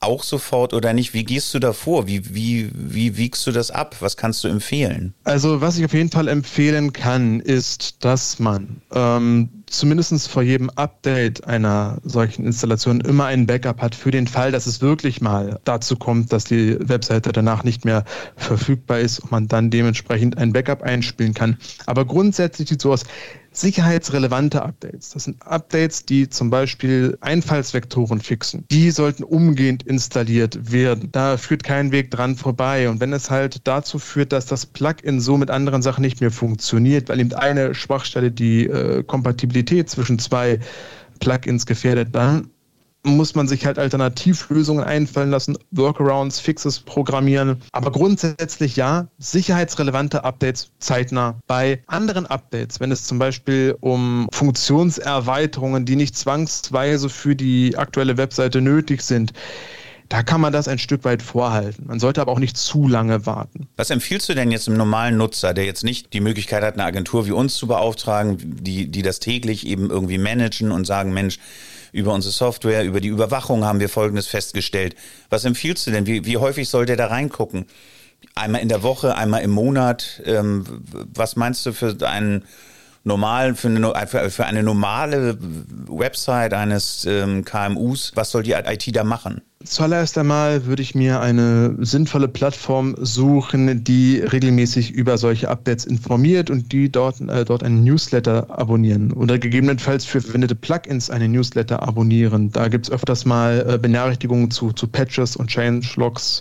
Auch 0.00 0.22
sofort 0.22 0.74
oder 0.74 0.92
nicht? 0.92 1.12
Wie 1.12 1.24
gehst 1.24 1.52
du 1.54 1.58
da 1.58 1.72
vor? 1.72 2.06
Wie, 2.06 2.34
wie, 2.34 2.70
wie 2.72 3.16
wiegst 3.16 3.46
du 3.46 3.52
das 3.52 3.70
ab? 3.70 3.96
Was 4.00 4.16
kannst 4.16 4.44
du 4.44 4.48
empfehlen? 4.48 5.14
Also, 5.24 5.60
was 5.60 5.78
ich 5.78 5.84
auf 5.84 5.92
jeden 5.92 6.10
Fall 6.10 6.28
empfehlen 6.28 6.92
kann, 6.92 7.40
ist, 7.40 8.04
dass 8.04 8.38
man 8.38 8.80
ähm, 8.92 9.58
zumindest 9.66 10.28
vor 10.28 10.42
jedem 10.42 10.70
Update 10.70 11.44
einer 11.44 11.98
solchen 12.04 12.44
Installation 12.44 13.00
immer 13.00 13.26
ein 13.26 13.46
Backup 13.46 13.80
hat 13.80 13.94
für 13.94 14.10
den 14.10 14.26
Fall, 14.26 14.52
dass 14.52 14.66
es 14.66 14.80
wirklich 14.80 15.20
mal 15.20 15.60
dazu 15.64 15.96
kommt, 15.96 16.32
dass 16.32 16.44
die 16.44 16.76
Webseite 16.80 17.32
danach 17.32 17.64
nicht 17.64 17.84
mehr 17.84 18.04
verfügbar 18.36 19.00
ist 19.00 19.18
und 19.20 19.32
man 19.32 19.48
dann 19.48 19.70
dementsprechend 19.70 20.38
ein 20.38 20.52
Backup 20.52 20.82
einspielen 20.82 21.34
kann. 21.34 21.58
Aber 21.86 22.04
grundsätzlich 22.04 22.68
sieht 22.68 22.78
es 22.78 22.82
so 22.82 22.92
aus, 22.92 23.04
sicherheitsrelevante 23.60 24.62
Updates. 24.62 25.10
Das 25.10 25.24
sind 25.24 25.42
Updates, 25.46 26.04
die 26.04 26.28
zum 26.28 26.50
Beispiel 26.50 27.16
Einfallsvektoren 27.20 28.20
fixen. 28.20 28.64
Die 28.70 28.90
sollten 28.90 29.24
umgehend 29.24 29.82
installiert 29.82 30.72
werden. 30.72 31.10
Da 31.12 31.36
führt 31.36 31.64
kein 31.64 31.92
Weg 31.92 32.10
dran 32.10 32.36
vorbei. 32.36 32.88
Und 32.88 33.00
wenn 33.00 33.12
es 33.12 33.30
halt 33.30 33.66
dazu 33.66 33.98
führt, 33.98 34.32
dass 34.32 34.46
das 34.46 34.66
Plugin 34.66 35.20
so 35.20 35.36
mit 35.36 35.50
anderen 35.50 35.82
Sachen 35.82 36.02
nicht 36.02 36.20
mehr 36.20 36.30
funktioniert, 36.30 37.08
weil 37.08 37.20
eben 37.20 37.32
eine 37.34 37.74
Schwachstelle 37.74 38.30
die 38.30 38.66
äh, 38.66 39.02
Kompatibilität 39.02 39.90
zwischen 39.90 40.18
zwei 40.18 40.60
Plugins 41.20 41.66
gefährdet, 41.66 42.14
dann 42.14 42.50
muss 43.04 43.34
man 43.34 43.48
sich 43.48 43.64
halt 43.64 43.78
Alternativlösungen 43.78 44.84
einfallen 44.84 45.30
lassen, 45.30 45.56
Workarounds, 45.70 46.40
Fixes 46.40 46.80
programmieren. 46.80 47.62
Aber 47.72 47.92
grundsätzlich 47.92 48.76
ja, 48.76 49.08
sicherheitsrelevante 49.18 50.24
Updates 50.24 50.70
zeitnah. 50.78 51.38
Bei 51.46 51.82
anderen 51.86 52.26
Updates, 52.26 52.80
wenn 52.80 52.92
es 52.92 53.04
zum 53.04 53.18
Beispiel 53.18 53.76
um 53.80 54.28
Funktionserweiterungen, 54.32 55.84
die 55.84 55.96
nicht 55.96 56.16
zwangsweise 56.16 57.08
für 57.08 57.36
die 57.36 57.76
aktuelle 57.76 58.16
Webseite 58.16 58.60
nötig 58.60 59.02
sind, 59.02 59.32
da 60.08 60.22
kann 60.22 60.40
man 60.40 60.52
das 60.52 60.68
ein 60.68 60.78
Stück 60.78 61.04
weit 61.04 61.22
vorhalten. 61.22 61.86
Man 61.86 62.00
sollte 62.00 62.22
aber 62.22 62.32
auch 62.32 62.38
nicht 62.38 62.56
zu 62.56 62.88
lange 62.88 63.26
warten. 63.26 63.68
Was 63.76 63.90
empfiehlst 63.90 64.28
du 64.28 64.34
denn 64.34 64.50
jetzt 64.50 64.66
einem 64.66 64.78
normalen 64.78 65.18
Nutzer, 65.18 65.52
der 65.52 65.66
jetzt 65.66 65.84
nicht 65.84 66.14
die 66.14 66.20
Möglichkeit 66.20 66.62
hat, 66.62 66.74
eine 66.74 66.84
Agentur 66.84 67.26
wie 67.26 67.32
uns 67.32 67.56
zu 67.56 67.66
beauftragen, 67.66 68.38
die, 68.40 68.90
die 68.90 69.02
das 69.02 69.20
täglich 69.20 69.66
eben 69.66 69.90
irgendwie 69.90 70.18
managen 70.18 70.72
und 70.72 70.86
sagen, 70.86 71.12
Mensch, 71.12 71.38
über 71.92 72.12
unsere 72.12 72.32
Software, 72.32 72.84
über 72.84 73.00
die 73.00 73.08
Überwachung 73.08 73.64
haben 73.64 73.80
wir 73.80 73.88
Folgendes 73.88 74.26
festgestellt. 74.26 74.94
Was 75.30 75.44
empfiehlst 75.44 75.86
du 75.86 75.90
denn? 75.90 76.06
Wie, 76.06 76.24
wie 76.24 76.36
häufig 76.36 76.68
soll 76.68 76.86
der 76.86 76.96
da 76.96 77.06
reingucken? 77.06 77.66
Einmal 78.34 78.60
in 78.62 78.68
der 78.68 78.82
Woche, 78.82 79.16
einmal 79.16 79.42
im 79.42 79.50
Monat? 79.50 80.22
Ähm, 80.24 80.64
was 81.14 81.36
meinst 81.36 81.64
du 81.66 81.72
für 81.72 81.96
einen 82.06 82.44
normal, 83.04 83.54
für 83.54 83.68
eine, 83.68 84.30
für 84.30 84.46
eine 84.46 84.62
normale 84.62 85.38
Website 85.88 86.52
eines 86.54 87.04
ähm, 87.06 87.44
KMUs, 87.44 88.12
was 88.14 88.30
soll 88.30 88.42
die 88.42 88.52
IT 88.52 88.94
da 88.94 89.04
machen? 89.04 89.42
Zuallererst 89.64 90.16
einmal 90.16 90.66
würde 90.66 90.82
ich 90.82 90.94
mir 90.94 91.20
eine 91.20 91.76
sinnvolle 91.80 92.28
Plattform 92.28 92.94
suchen, 93.00 93.82
die 93.82 94.20
regelmäßig 94.20 94.92
über 94.92 95.18
solche 95.18 95.48
Updates 95.48 95.84
informiert 95.84 96.48
und 96.48 96.70
die 96.70 96.92
dort, 96.92 97.20
äh, 97.22 97.44
dort 97.44 97.64
einen 97.64 97.82
Newsletter 97.82 98.46
abonnieren 98.56 99.12
oder 99.12 99.36
gegebenenfalls 99.36 100.04
für 100.04 100.20
verwendete 100.20 100.54
Plugins 100.54 101.10
einen 101.10 101.32
Newsletter 101.32 101.82
abonnieren. 101.82 102.52
Da 102.52 102.68
gibt 102.68 102.86
es 102.86 102.92
öfters 102.92 103.24
mal 103.24 103.66
äh, 103.68 103.78
Benachrichtigungen 103.78 104.52
zu, 104.52 104.70
zu 104.70 104.86
Patches 104.86 105.34
und 105.34 105.50
Changelogs 105.50 106.40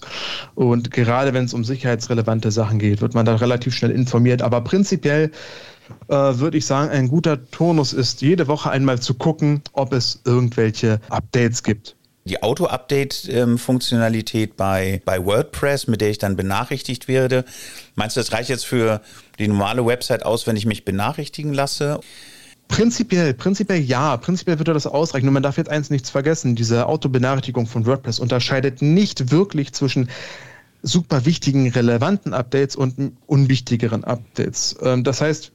und 0.54 0.92
gerade 0.92 1.34
wenn 1.34 1.46
es 1.46 1.56
um 1.56 1.64
sicherheitsrelevante 1.64 2.52
Sachen 2.52 2.78
geht, 2.78 3.02
wird 3.02 3.16
man 3.16 3.26
da 3.26 3.36
relativ 3.36 3.74
schnell 3.74 3.92
informiert. 3.92 4.44
Aber 4.44 4.62
prinzipiell 4.62 5.32
äh, 6.08 6.14
würde 6.14 6.60
ich 6.60 6.68
sagen, 6.68 6.92
ein 6.92 7.08
guter 7.08 7.50
Turnus 7.50 7.94
ist, 7.94 8.22
jede 8.22 8.48
Woche 8.48 8.70
einmal 8.70 9.00
zu 9.00 9.16
gucken, 9.16 9.64
ob 9.74 9.92
es 9.92 10.22
irgendwelche 10.24 11.00
Updates 11.10 11.64
gibt 11.64 11.97
die 12.28 12.44
Auto-Update-Funktionalität 12.44 14.56
bei, 14.56 15.02
bei 15.06 15.26
WordPress, 15.26 15.88
mit 15.88 16.02
der 16.02 16.12
ich 16.12 16.20
dann 16.20 16.36
benachrichtigt 16.36 17.08
werde. 17.08 17.46
Meinst 17.96 18.16
du, 18.16 18.20
das 18.20 18.32
reicht 18.32 18.50
jetzt 18.50 18.66
für 18.66 19.02
die 19.40 19.48
normale 19.48 19.86
Website 19.86 20.26
aus, 20.26 20.46
wenn 20.46 20.56
ich 20.56 20.66
mich 20.66 20.86
benachrichtigen 20.86 21.54
lasse? 21.54 22.00
Prinzipiell, 22.68 23.34
prinzipiell 23.34 23.80
ja, 23.80 24.18
prinzipiell 24.18 24.60
würde 24.60 24.74
das 24.74 24.86
ausreichen. 24.86 25.26
Nur 25.26 25.34
man 25.34 25.44
darf 25.44 25.58
jetzt 25.58 25.70
eins 25.70 25.90
nichts 25.90 26.10
vergessen, 26.10 26.56
diese 26.56 26.88
Autobenachrichtigung 26.88 27.66
von 27.66 27.86
WordPress 27.86 28.20
unterscheidet 28.20 28.82
nicht 28.82 29.32
wirklich 29.32 29.74
zwischen 29.74 30.10
super 30.82 31.26
wichtigen, 31.26 31.70
relevanten 31.70 32.34
Updates 32.34 32.76
und 32.76 33.14
unwichtigeren 33.26 34.04
Updates. 34.04 34.76
Ähm, 34.82 35.04
das 35.04 35.22
heißt, 35.22 35.52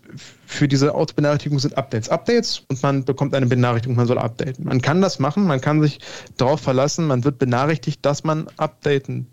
für 0.47 0.69
diese 0.69 0.95
Autobenachrichtigung 0.95 1.59
sind 1.59 1.77
Updates 1.77 2.09
Updates 2.09 2.63
und 2.69 2.83
man 2.83 3.05
bekommt 3.05 3.35
eine 3.35 3.47
Benachrichtigung, 3.47 3.97
man 3.97 4.07
soll 4.07 4.19
updaten. 4.19 4.65
Man 4.65 4.83
kann 4.83 5.01
das 5.01 5.19
machen, 5.19 5.47
man 5.47 5.61
kann 5.61 5.81
sich 5.81 6.01
darauf 6.37 6.61
verlassen, 6.61 7.07
man 7.07 7.25
wird 7.25 7.39
benachrichtigt, 7.39 8.05
dass 8.05 8.25
man 8.25 8.49
updaten 8.57 9.27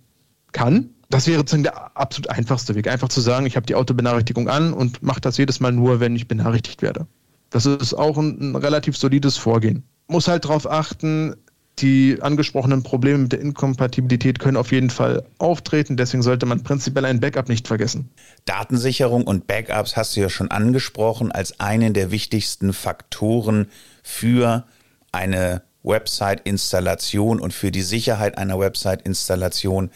kann. 0.51 0.91
Das 1.09 1.25
wäre 1.25 1.43
der 1.43 1.97
absolut 1.97 2.29
einfachste 2.29 2.75
Weg. 2.75 2.87
Einfach 2.87 3.09
zu 3.09 3.19
sagen, 3.19 3.47
ich 3.47 3.55
habe 3.55 3.65
die 3.65 3.75
Autobenachrichtigung 3.75 4.47
an 4.47 4.73
und 4.73 5.01
mache 5.01 5.21
das 5.21 5.37
jedes 5.37 5.59
Mal 5.59 5.71
nur, 5.71 5.99
wenn 5.99 6.15
ich 6.15 6.27
benachrichtigt 6.27 6.83
werde. 6.83 7.07
Das 7.49 7.65
ist 7.65 7.95
auch 7.95 8.17
ein, 8.17 8.51
ein 8.51 8.55
relativ 8.55 8.95
solides 8.95 9.37
Vorgehen. 9.37 9.83
Muss 10.07 10.27
halt 10.27 10.45
darauf 10.45 10.69
achten, 10.69 11.35
die 11.81 12.17
angesprochenen 12.21 12.83
Probleme 12.83 13.19
mit 13.19 13.31
der 13.31 13.41
Inkompatibilität 13.41 14.39
können 14.39 14.57
auf 14.57 14.71
jeden 14.71 14.89
Fall 14.89 15.25
auftreten. 15.37 15.97
Deswegen 15.97 16.23
sollte 16.23 16.45
man 16.45 16.63
prinzipiell 16.63 17.05
ein 17.05 17.19
Backup 17.19 17.49
nicht 17.49 17.67
vergessen. 17.67 18.09
Datensicherung 18.45 19.25
und 19.25 19.47
Backups 19.47 19.97
hast 19.97 20.15
du 20.15 20.21
ja 20.21 20.29
schon 20.29 20.51
angesprochen 20.51 21.31
als 21.31 21.59
einen 21.59 21.93
der 21.93 22.11
wichtigsten 22.11 22.73
Faktoren 22.73 23.67
für 24.03 24.65
eine 25.11 25.63
Website-Installation 25.83 27.39
und 27.39 27.53
für 27.53 27.71
die 27.71 27.81
Sicherheit 27.81 28.37
einer 28.37 28.59
Website-Installation. 28.59 29.91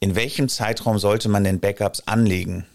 In 0.00 0.14
welchem 0.14 0.48
Zeitraum 0.48 0.98
sollte 0.98 1.28
man 1.28 1.44
denn 1.44 1.60
Backups 1.60 2.06
anlegen? 2.06 2.66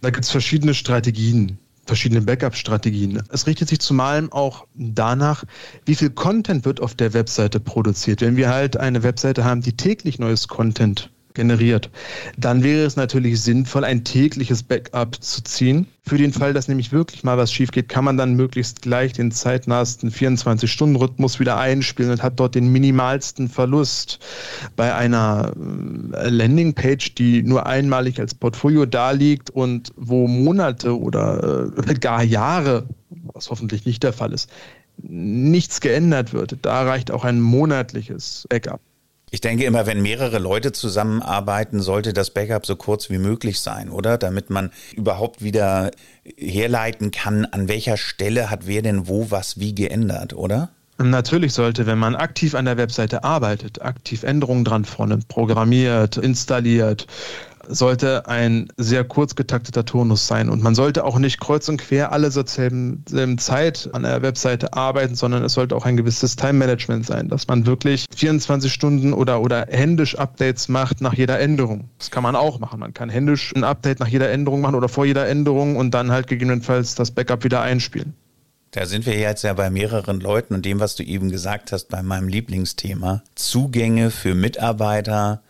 Da 0.00 0.10
gibt 0.10 0.24
es 0.24 0.30
verschiedene 0.30 0.74
Strategien 0.74 1.58
verschiedene 1.84 2.22
Backup-Strategien. 2.22 3.22
Es 3.30 3.46
richtet 3.46 3.68
sich 3.68 3.80
zumal 3.80 4.28
auch 4.30 4.66
danach, 4.74 5.44
wie 5.84 5.94
viel 5.94 6.10
Content 6.10 6.64
wird 6.64 6.80
auf 6.80 6.94
der 6.94 7.12
Webseite 7.12 7.60
produziert. 7.60 8.20
Wenn 8.20 8.36
wir 8.36 8.50
halt 8.50 8.76
eine 8.76 9.02
Webseite 9.02 9.44
haben, 9.44 9.62
die 9.62 9.76
täglich 9.76 10.18
neues 10.18 10.48
Content 10.48 11.10
generiert. 11.34 11.90
Dann 12.36 12.62
wäre 12.62 12.84
es 12.84 12.96
natürlich 12.96 13.40
sinnvoll, 13.40 13.84
ein 13.84 14.04
tägliches 14.04 14.62
Backup 14.62 15.22
zu 15.22 15.42
ziehen. 15.42 15.86
Für 16.04 16.18
den 16.18 16.32
Fall, 16.32 16.52
dass 16.52 16.68
nämlich 16.68 16.92
wirklich 16.92 17.22
mal 17.22 17.38
was 17.38 17.52
schief 17.52 17.70
geht, 17.70 17.88
kann 17.88 18.04
man 18.04 18.16
dann 18.16 18.34
möglichst 18.34 18.82
gleich 18.82 19.12
den 19.12 19.30
zeitnahsten 19.30 20.10
24-Stunden-Rhythmus 20.10 21.38
wieder 21.38 21.58
einspielen 21.58 22.10
und 22.10 22.22
hat 22.22 22.40
dort 22.40 22.54
den 22.54 22.72
minimalsten 22.72 23.48
Verlust. 23.48 24.18
Bei 24.74 24.94
einer 24.94 25.52
äh, 26.14 26.28
Landingpage, 26.28 27.14
die 27.14 27.42
nur 27.42 27.66
einmalig 27.66 28.18
als 28.18 28.34
Portfolio 28.34 28.84
daliegt 28.84 29.50
und 29.50 29.92
wo 29.96 30.26
Monate 30.26 30.98
oder 30.98 31.70
äh, 31.86 31.94
gar 31.94 32.24
Jahre, 32.24 32.86
was 33.32 33.50
hoffentlich 33.50 33.86
nicht 33.86 34.02
der 34.02 34.12
Fall 34.12 34.32
ist, 34.32 34.50
nichts 34.98 35.80
geändert 35.80 36.32
wird, 36.32 36.58
da 36.62 36.82
reicht 36.82 37.10
auch 37.10 37.24
ein 37.24 37.40
monatliches 37.40 38.46
Backup. 38.48 38.80
Ich 39.34 39.40
denke 39.40 39.64
immer, 39.64 39.86
wenn 39.86 40.02
mehrere 40.02 40.38
Leute 40.38 40.72
zusammenarbeiten, 40.72 41.80
sollte 41.80 42.12
das 42.12 42.28
Backup 42.28 42.66
so 42.66 42.76
kurz 42.76 43.08
wie 43.08 43.16
möglich 43.16 43.60
sein, 43.60 43.88
oder? 43.88 44.18
Damit 44.18 44.50
man 44.50 44.70
überhaupt 44.94 45.42
wieder 45.42 45.90
herleiten 46.36 47.12
kann, 47.12 47.46
an 47.46 47.66
welcher 47.66 47.96
Stelle 47.96 48.50
hat 48.50 48.66
wer 48.66 48.82
denn 48.82 49.08
wo 49.08 49.30
was 49.30 49.58
wie 49.58 49.74
geändert, 49.74 50.34
oder? 50.34 50.68
Natürlich 50.98 51.54
sollte, 51.54 51.86
wenn 51.86 51.98
man 51.98 52.14
aktiv 52.14 52.54
an 52.54 52.66
der 52.66 52.76
Webseite 52.76 53.24
arbeitet, 53.24 53.80
aktiv 53.80 54.22
Änderungen 54.22 54.66
dran 54.66 54.84
vornimmt, 54.84 55.28
programmiert, 55.28 56.18
installiert, 56.18 57.06
sollte 57.68 58.26
ein 58.28 58.68
sehr 58.76 59.04
kurz 59.04 59.34
getakteter 59.34 59.84
Turnus 59.84 60.26
sein. 60.26 60.48
Und 60.48 60.62
man 60.62 60.74
sollte 60.74 61.04
auch 61.04 61.18
nicht 61.18 61.40
kreuz 61.40 61.68
und 61.68 61.78
quer 61.78 62.12
alle 62.12 62.30
zur 62.30 62.46
selben, 62.46 63.04
selben 63.08 63.38
Zeit 63.38 63.88
an 63.92 64.02
der 64.02 64.22
Webseite 64.22 64.72
arbeiten, 64.74 65.14
sondern 65.14 65.44
es 65.44 65.54
sollte 65.54 65.76
auch 65.76 65.84
ein 65.84 65.96
gewisses 65.96 66.36
Time-Management 66.36 67.06
sein, 67.06 67.28
dass 67.28 67.46
man 67.48 67.66
wirklich 67.66 68.06
24 68.16 68.72
Stunden 68.72 69.12
oder, 69.12 69.40
oder 69.40 69.66
händisch 69.70 70.18
Updates 70.18 70.68
macht 70.68 71.00
nach 71.00 71.14
jeder 71.14 71.38
Änderung. 71.40 71.88
Das 71.98 72.10
kann 72.10 72.22
man 72.22 72.36
auch 72.36 72.58
machen. 72.58 72.80
Man 72.80 72.94
kann 72.94 73.08
händisch 73.08 73.52
ein 73.54 73.64
Update 73.64 74.00
nach 74.00 74.08
jeder 74.08 74.30
Änderung 74.30 74.60
machen 74.60 74.74
oder 74.74 74.88
vor 74.88 75.04
jeder 75.04 75.28
Änderung 75.28 75.76
und 75.76 75.92
dann 75.92 76.10
halt 76.10 76.26
gegebenenfalls 76.26 76.94
das 76.94 77.10
Backup 77.10 77.44
wieder 77.44 77.62
einspielen. 77.62 78.14
Da 78.72 78.86
sind 78.86 79.04
wir 79.04 79.18
jetzt 79.18 79.44
ja 79.44 79.52
bei 79.52 79.68
mehreren 79.68 80.18
Leuten 80.18 80.54
und 80.54 80.64
dem, 80.64 80.80
was 80.80 80.96
du 80.96 81.02
eben 81.02 81.30
gesagt 81.30 81.72
hast, 81.72 81.90
bei 81.90 82.02
meinem 82.02 82.26
Lieblingsthema. 82.26 83.22
Zugänge 83.34 84.10
für 84.10 84.34
Mitarbeiter, 84.34 85.42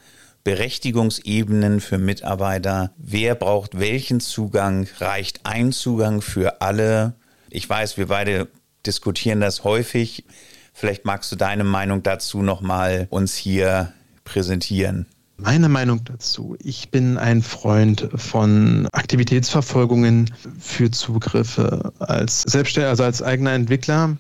Berechtigungsebenen 0.44 1.80
für 1.80 1.98
Mitarbeiter. 1.98 2.92
Wer 2.96 3.34
braucht 3.34 3.78
welchen 3.78 4.20
Zugang? 4.20 4.88
Reicht 4.98 5.40
ein 5.44 5.72
Zugang 5.72 6.20
für 6.20 6.60
alle? 6.60 7.14
Ich 7.50 7.68
weiß, 7.68 7.96
wir 7.96 8.08
beide 8.08 8.48
diskutieren 8.84 9.40
das 9.40 9.64
häufig. 9.64 10.24
Vielleicht 10.72 11.04
magst 11.04 11.30
du 11.30 11.36
deine 11.36 11.64
Meinung 11.64 12.02
dazu 12.02 12.42
nochmal 12.42 13.06
uns 13.10 13.34
hier 13.36 13.92
präsentieren. 14.24 15.06
Meine 15.36 15.68
Meinung 15.68 16.04
dazu. 16.04 16.56
Ich 16.62 16.90
bin 16.90 17.18
ein 17.18 17.42
Freund 17.42 18.08
von 18.14 18.86
Aktivitätsverfolgungen 18.92 20.32
für 20.58 20.90
Zugriffe. 20.90 21.92
Als 21.98 22.42
Selbstständiger, 22.42 22.90
also 22.90 23.04
als 23.04 23.22
eigener 23.22 23.52
Entwickler, 23.52 24.16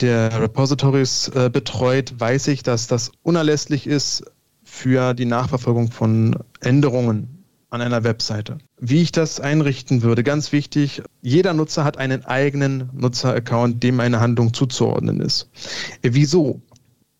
der 0.00 0.40
Repositories 0.40 1.28
äh, 1.28 1.50
betreut, 1.52 2.14
weiß 2.18 2.48
ich, 2.48 2.62
dass 2.62 2.86
das 2.86 3.10
unerlässlich 3.22 3.86
ist, 3.86 4.24
für 4.78 5.12
die 5.12 5.24
Nachverfolgung 5.24 5.90
von 5.90 6.36
Änderungen 6.60 7.44
an 7.68 7.82
einer 7.82 8.04
Webseite. 8.04 8.58
Wie 8.80 9.02
ich 9.02 9.12
das 9.12 9.40
einrichten 9.40 10.02
würde, 10.02 10.22
ganz 10.22 10.52
wichtig, 10.52 11.02
jeder 11.20 11.52
Nutzer 11.52 11.84
hat 11.84 11.98
einen 11.98 12.24
eigenen 12.24 12.88
Nutzeraccount, 12.94 13.82
dem 13.82 14.00
eine 14.00 14.20
Handlung 14.20 14.54
zuzuordnen 14.54 15.20
ist. 15.20 15.50
Wieso? 16.02 16.62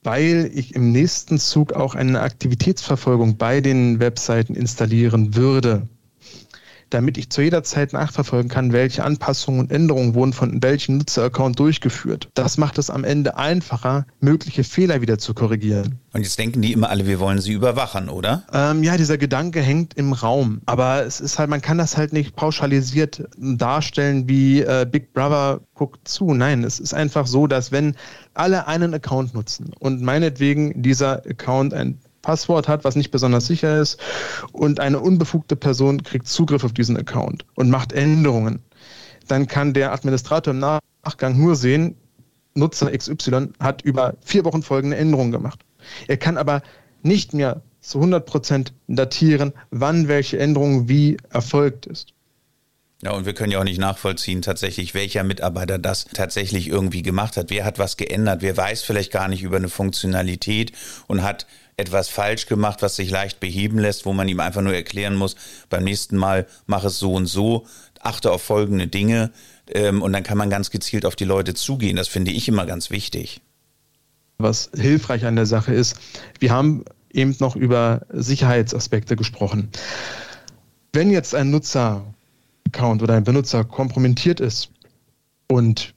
Weil 0.04 0.50
ich 0.54 0.74
im 0.76 0.92
nächsten 0.92 1.38
Zug 1.38 1.72
auch 1.72 1.96
eine 1.96 2.20
Aktivitätsverfolgung 2.20 3.36
bei 3.36 3.60
den 3.60 3.98
Webseiten 3.98 4.54
installieren 4.54 5.34
würde 5.34 5.88
damit 6.90 7.18
ich 7.18 7.30
zu 7.30 7.42
jeder 7.42 7.62
Zeit 7.62 7.92
nachverfolgen 7.92 8.50
kann, 8.50 8.72
welche 8.72 9.04
Anpassungen 9.04 9.60
und 9.60 9.72
Änderungen 9.72 10.14
wurden 10.14 10.32
von 10.32 10.62
welchem 10.62 10.98
Nutzeraccount 10.98 11.58
durchgeführt. 11.58 12.28
Das 12.34 12.58
macht 12.58 12.78
es 12.78 12.90
am 12.90 13.04
Ende 13.04 13.36
einfacher, 13.36 14.06
mögliche 14.20 14.64
Fehler 14.64 15.00
wieder 15.00 15.18
zu 15.18 15.34
korrigieren. 15.34 15.98
Und 16.12 16.22
jetzt 16.22 16.38
denken 16.38 16.62
die 16.62 16.72
immer 16.72 16.88
alle, 16.90 17.06
wir 17.06 17.20
wollen 17.20 17.38
sie 17.38 17.52
überwachen, 17.52 18.08
oder? 18.08 18.44
Ähm, 18.52 18.82
ja, 18.82 18.96
dieser 18.96 19.18
Gedanke 19.18 19.60
hängt 19.60 19.94
im 19.94 20.12
Raum. 20.12 20.62
Aber 20.66 21.04
es 21.04 21.20
ist 21.20 21.38
halt, 21.38 21.50
man 21.50 21.60
kann 21.60 21.78
das 21.78 21.96
halt 21.96 22.12
nicht 22.12 22.34
pauschalisiert 22.34 23.28
darstellen, 23.36 24.28
wie 24.28 24.60
äh, 24.60 24.86
Big 24.90 25.12
Brother 25.12 25.60
guckt 25.74 26.08
zu. 26.08 26.32
Nein, 26.32 26.64
es 26.64 26.80
ist 26.80 26.94
einfach 26.94 27.26
so, 27.26 27.46
dass 27.46 27.72
wenn 27.72 27.94
alle 28.34 28.66
einen 28.66 28.94
Account 28.94 29.34
nutzen 29.34 29.72
und 29.78 30.02
meinetwegen 30.02 30.82
dieser 30.82 31.24
Account 31.26 31.74
ein 31.74 31.98
Passwort 32.22 32.68
hat, 32.68 32.84
was 32.84 32.96
nicht 32.96 33.10
besonders 33.10 33.46
sicher 33.46 33.80
ist 33.80 34.00
und 34.52 34.80
eine 34.80 35.00
unbefugte 35.00 35.56
Person 35.56 36.02
kriegt 36.02 36.26
Zugriff 36.26 36.64
auf 36.64 36.72
diesen 36.72 36.96
Account 36.96 37.44
und 37.54 37.70
macht 37.70 37.92
Änderungen, 37.92 38.60
dann 39.28 39.46
kann 39.46 39.74
der 39.74 39.92
Administrator 39.92 40.52
im 40.52 40.60
Nachgang 40.60 41.38
nur 41.38 41.56
sehen, 41.56 41.96
Nutzer 42.54 42.90
XY 42.90 43.50
hat 43.60 43.82
über 43.82 44.14
vier 44.20 44.44
Wochen 44.44 44.62
folgende 44.62 44.96
Änderungen 44.96 45.32
gemacht. 45.32 45.60
Er 46.08 46.16
kann 46.16 46.36
aber 46.36 46.62
nicht 47.02 47.34
mehr 47.34 47.62
zu 47.80 48.00
100% 48.00 48.72
datieren, 48.88 49.52
wann 49.70 50.08
welche 50.08 50.38
Änderung 50.38 50.88
wie 50.88 51.16
erfolgt 51.30 51.86
ist. 51.86 52.12
Ja, 53.02 53.12
und 53.12 53.26
wir 53.26 53.32
können 53.32 53.52
ja 53.52 53.60
auch 53.60 53.64
nicht 53.64 53.78
nachvollziehen, 53.78 54.42
tatsächlich, 54.42 54.92
welcher 54.92 55.22
Mitarbeiter 55.22 55.78
das 55.78 56.06
tatsächlich 56.12 56.66
irgendwie 56.66 57.02
gemacht 57.02 57.36
hat. 57.36 57.48
Wer 57.48 57.64
hat 57.64 57.78
was 57.78 57.96
geändert? 57.96 58.42
Wer 58.42 58.56
weiß 58.56 58.82
vielleicht 58.82 59.12
gar 59.12 59.28
nicht 59.28 59.44
über 59.44 59.56
eine 59.56 59.68
Funktionalität 59.68 60.72
und 61.06 61.22
hat 61.22 61.46
etwas 61.78 62.08
falsch 62.08 62.46
gemacht, 62.46 62.82
was 62.82 62.96
sich 62.96 63.10
leicht 63.10 63.40
beheben 63.40 63.78
lässt, 63.78 64.04
wo 64.04 64.12
man 64.12 64.28
ihm 64.28 64.40
einfach 64.40 64.60
nur 64.60 64.74
erklären 64.74 65.14
muss, 65.14 65.36
beim 65.70 65.84
nächsten 65.84 66.16
Mal 66.16 66.46
mach 66.66 66.84
es 66.84 66.98
so 66.98 67.14
und 67.14 67.26
so, 67.26 67.66
achte 68.00 68.32
auf 68.32 68.42
folgende 68.42 68.88
Dinge 68.88 69.30
ähm, 69.70 70.02
und 70.02 70.12
dann 70.12 70.24
kann 70.24 70.36
man 70.36 70.50
ganz 70.50 70.70
gezielt 70.70 71.06
auf 71.06 71.16
die 71.16 71.24
Leute 71.24 71.54
zugehen. 71.54 71.96
Das 71.96 72.08
finde 72.08 72.32
ich 72.32 72.48
immer 72.48 72.66
ganz 72.66 72.90
wichtig. 72.90 73.40
Was 74.38 74.70
hilfreich 74.74 75.24
an 75.24 75.36
der 75.36 75.46
Sache 75.46 75.72
ist, 75.72 75.96
wir 76.40 76.50
haben 76.50 76.84
eben 77.12 77.34
noch 77.38 77.56
über 77.56 78.02
Sicherheitsaspekte 78.10 79.16
gesprochen. 79.16 79.70
Wenn 80.92 81.10
jetzt 81.10 81.34
ein 81.34 81.50
Nutzeraccount 81.50 83.02
oder 83.02 83.14
ein 83.14 83.24
Benutzer 83.24 83.64
kompromittiert 83.64 84.40
ist 84.40 84.70
und 85.46 85.94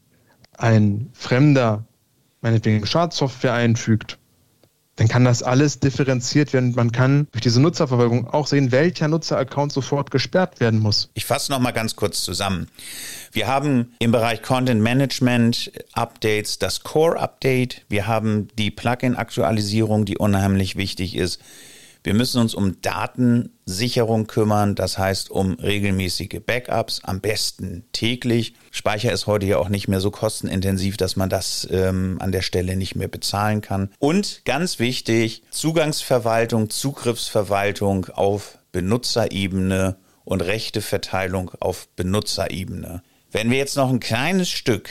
ein 0.57 1.09
Fremder 1.13 1.85
meinetwegen 2.41 2.85
Schadsoftware 2.85 3.53
einfügt, 3.53 4.19
dann 5.01 5.07
kann 5.07 5.25
das 5.25 5.41
alles 5.41 5.79
differenziert 5.79 6.53
werden. 6.53 6.73
Man 6.75 6.91
kann 6.91 7.27
durch 7.31 7.41
diese 7.41 7.59
Nutzerverfolgung 7.59 8.27
auch 8.27 8.45
sehen, 8.45 8.71
welcher 8.71 9.07
Nutzeraccount 9.07 9.71
sofort 9.71 10.11
gesperrt 10.11 10.59
werden 10.59 10.79
muss. 10.79 11.09
Ich 11.15 11.25
fasse 11.25 11.51
noch 11.51 11.57
mal 11.57 11.71
ganz 11.71 11.95
kurz 11.95 12.21
zusammen. 12.21 12.67
Wir 13.31 13.47
haben 13.47 13.95
im 13.97 14.11
Bereich 14.11 14.43
Content 14.43 14.79
Management 14.79 15.71
Updates 15.93 16.59
das 16.59 16.83
Core 16.83 17.19
Update. 17.19 17.83
Wir 17.89 18.05
haben 18.05 18.49
die 18.59 18.69
Plugin-Aktualisierung, 18.69 20.05
die 20.05 20.19
unheimlich 20.19 20.75
wichtig 20.75 21.15
ist. 21.15 21.41
Wir 22.03 22.15
müssen 22.15 22.41
uns 22.41 22.55
um 22.55 22.81
Datensicherung 22.81 24.25
kümmern, 24.25 24.73
das 24.73 24.97
heißt 24.97 25.29
um 25.29 25.53
regelmäßige 25.53 26.41
Backups, 26.43 27.01
am 27.03 27.21
besten 27.21 27.85
täglich. 27.91 28.55
Speicher 28.71 29.11
ist 29.11 29.27
heute 29.27 29.45
ja 29.45 29.57
auch 29.57 29.69
nicht 29.69 29.87
mehr 29.87 30.01
so 30.01 30.09
kostenintensiv, 30.09 30.97
dass 30.97 31.15
man 31.15 31.29
das 31.29 31.67
ähm, 31.69 32.17
an 32.19 32.31
der 32.31 32.41
Stelle 32.41 32.75
nicht 32.75 32.95
mehr 32.95 33.07
bezahlen 33.07 33.61
kann. 33.61 33.91
Und 33.99 34.41
ganz 34.45 34.79
wichtig, 34.79 35.43
Zugangsverwaltung, 35.51 36.71
Zugriffsverwaltung 36.71 38.07
auf 38.07 38.57
Benutzerebene 38.71 39.97
und 40.23 40.41
Rechteverteilung 40.41 41.51
auf 41.59 41.87
Benutzerebene. 41.95 43.03
Wenn 43.31 43.51
wir 43.51 43.57
jetzt 43.57 43.77
noch 43.77 43.89
ein 43.89 43.99
kleines 43.99 44.49
Stück 44.49 44.89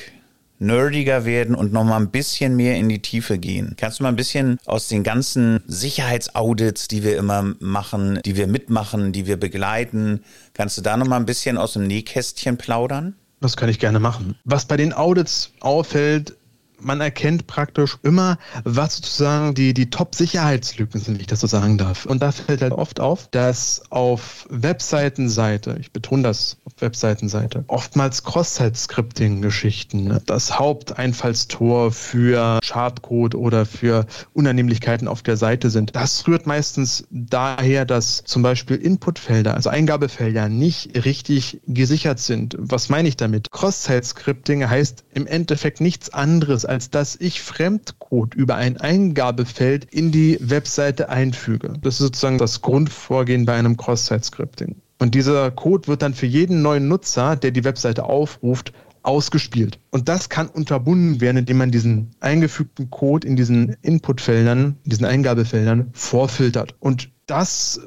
nerdiger 0.60 1.24
werden 1.24 1.54
und 1.54 1.72
noch 1.72 1.84
mal 1.84 1.96
ein 1.96 2.10
bisschen 2.10 2.54
mehr 2.54 2.76
in 2.76 2.88
die 2.88 3.02
Tiefe 3.02 3.38
gehen. 3.38 3.74
Kannst 3.76 3.98
du 3.98 4.04
mal 4.04 4.10
ein 4.10 4.16
bisschen 4.16 4.58
aus 4.66 4.88
den 4.88 5.02
ganzen 5.02 5.60
Sicherheitsaudits, 5.66 6.86
die 6.86 7.02
wir 7.02 7.16
immer 7.16 7.54
machen, 7.58 8.20
die 8.24 8.36
wir 8.36 8.46
mitmachen, 8.46 9.12
die 9.12 9.26
wir 9.26 9.38
begleiten, 9.38 10.22
kannst 10.54 10.78
du 10.78 10.82
da 10.82 10.96
noch 10.96 11.06
mal 11.06 11.16
ein 11.16 11.26
bisschen 11.26 11.58
aus 11.58 11.72
dem 11.72 11.86
Nähkästchen 11.86 12.56
plaudern? 12.56 13.14
Das 13.40 13.56
kann 13.56 13.70
ich 13.70 13.78
gerne 13.78 13.98
machen. 13.98 14.36
Was 14.44 14.66
bei 14.66 14.76
den 14.76 14.92
Audits 14.92 15.52
auffällt, 15.60 16.36
man 16.80 17.00
erkennt 17.00 17.46
praktisch 17.46 17.98
immer, 18.02 18.38
was 18.64 18.96
sozusagen 18.96 19.54
die, 19.54 19.74
die 19.74 19.90
Top-Sicherheitslücken 19.90 21.00
sind, 21.00 21.14
wenn 21.14 21.20
ich 21.20 21.26
das 21.26 21.40
so 21.40 21.46
sagen 21.46 21.78
darf. 21.78 22.06
Und 22.06 22.22
da 22.22 22.32
fällt 22.32 22.62
halt 22.62 22.72
oft 22.72 23.00
auf, 23.00 23.28
dass 23.28 23.82
auf 23.90 24.46
Webseitenseite, 24.50 25.76
ich 25.80 25.92
betone 25.92 26.22
das 26.22 26.56
auf 26.64 26.72
Webseitenseite, 26.80 27.64
oftmals 27.68 28.24
Cross-Site-Scripting-Geschichten, 28.24 30.04
ne, 30.04 30.22
das 30.24 30.58
Haupteinfallstor 30.58 31.92
für 31.92 32.58
Schadcode 32.62 33.34
oder 33.34 33.66
für 33.66 34.06
Unannehmlichkeiten 34.32 35.08
auf 35.08 35.22
der 35.22 35.36
Seite 35.36 35.70
sind. 35.70 35.94
Das 35.96 36.26
rührt 36.26 36.46
meistens 36.46 37.04
daher, 37.10 37.84
dass 37.84 38.24
zum 38.24 38.42
Beispiel 38.42 38.76
Inputfelder, 38.76 39.54
also 39.54 39.70
Eingabefelder, 39.70 40.48
nicht 40.48 41.04
richtig 41.04 41.60
gesichert 41.66 42.18
sind. 42.18 42.56
Was 42.58 42.88
meine 42.88 43.08
ich 43.08 43.16
damit? 43.16 43.50
Cross-Site-Scripting 43.50 44.68
heißt 44.68 45.04
im 45.12 45.26
Endeffekt 45.26 45.80
nichts 45.80 46.10
anderes 46.10 46.64
als 46.70 46.88
dass 46.88 47.16
ich 47.16 47.42
Fremdcode 47.42 48.34
über 48.34 48.54
ein 48.54 48.76
Eingabefeld 48.76 49.92
in 49.92 50.12
die 50.12 50.38
Webseite 50.40 51.08
einfüge. 51.08 51.72
Das 51.82 51.94
ist 51.94 51.98
sozusagen 51.98 52.38
das 52.38 52.62
Grundvorgehen 52.62 53.44
bei 53.44 53.54
einem 53.54 53.76
Cross-Site-Scripting. 53.76 54.76
Und 55.00 55.16
dieser 55.16 55.50
Code 55.50 55.88
wird 55.88 56.02
dann 56.02 56.14
für 56.14 56.26
jeden 56.26 56.62
neuen 56.62 56.86
Nutzer, 56.86 57.34
der 57.34 57.50
die 57.50 57.64
Webseite 57.64 58.04
aufruft, 58.04 58.72
ausgespielt. 59.02 59.80
Und 59.90 60.08
das 60.08 60.28
kann 60.28 60.46
unterbunden 60.46 61.20
werden, 61.20 61.38
indem 61.38 61.58
man 61.58 61.72
diesen 61.72 62.12
eingefügten 62.20 62.88
Code 62.88 63.26
in 63.26 63.34
diesen 63.34 63.76
Inputfeldern, 63.82 64.76
diesen 64.84 65.06
Eingabefeldern 65.06 65.90
vorfiltert. 65.92 66.76
Und 66.78 67.10
das 67.26 67.80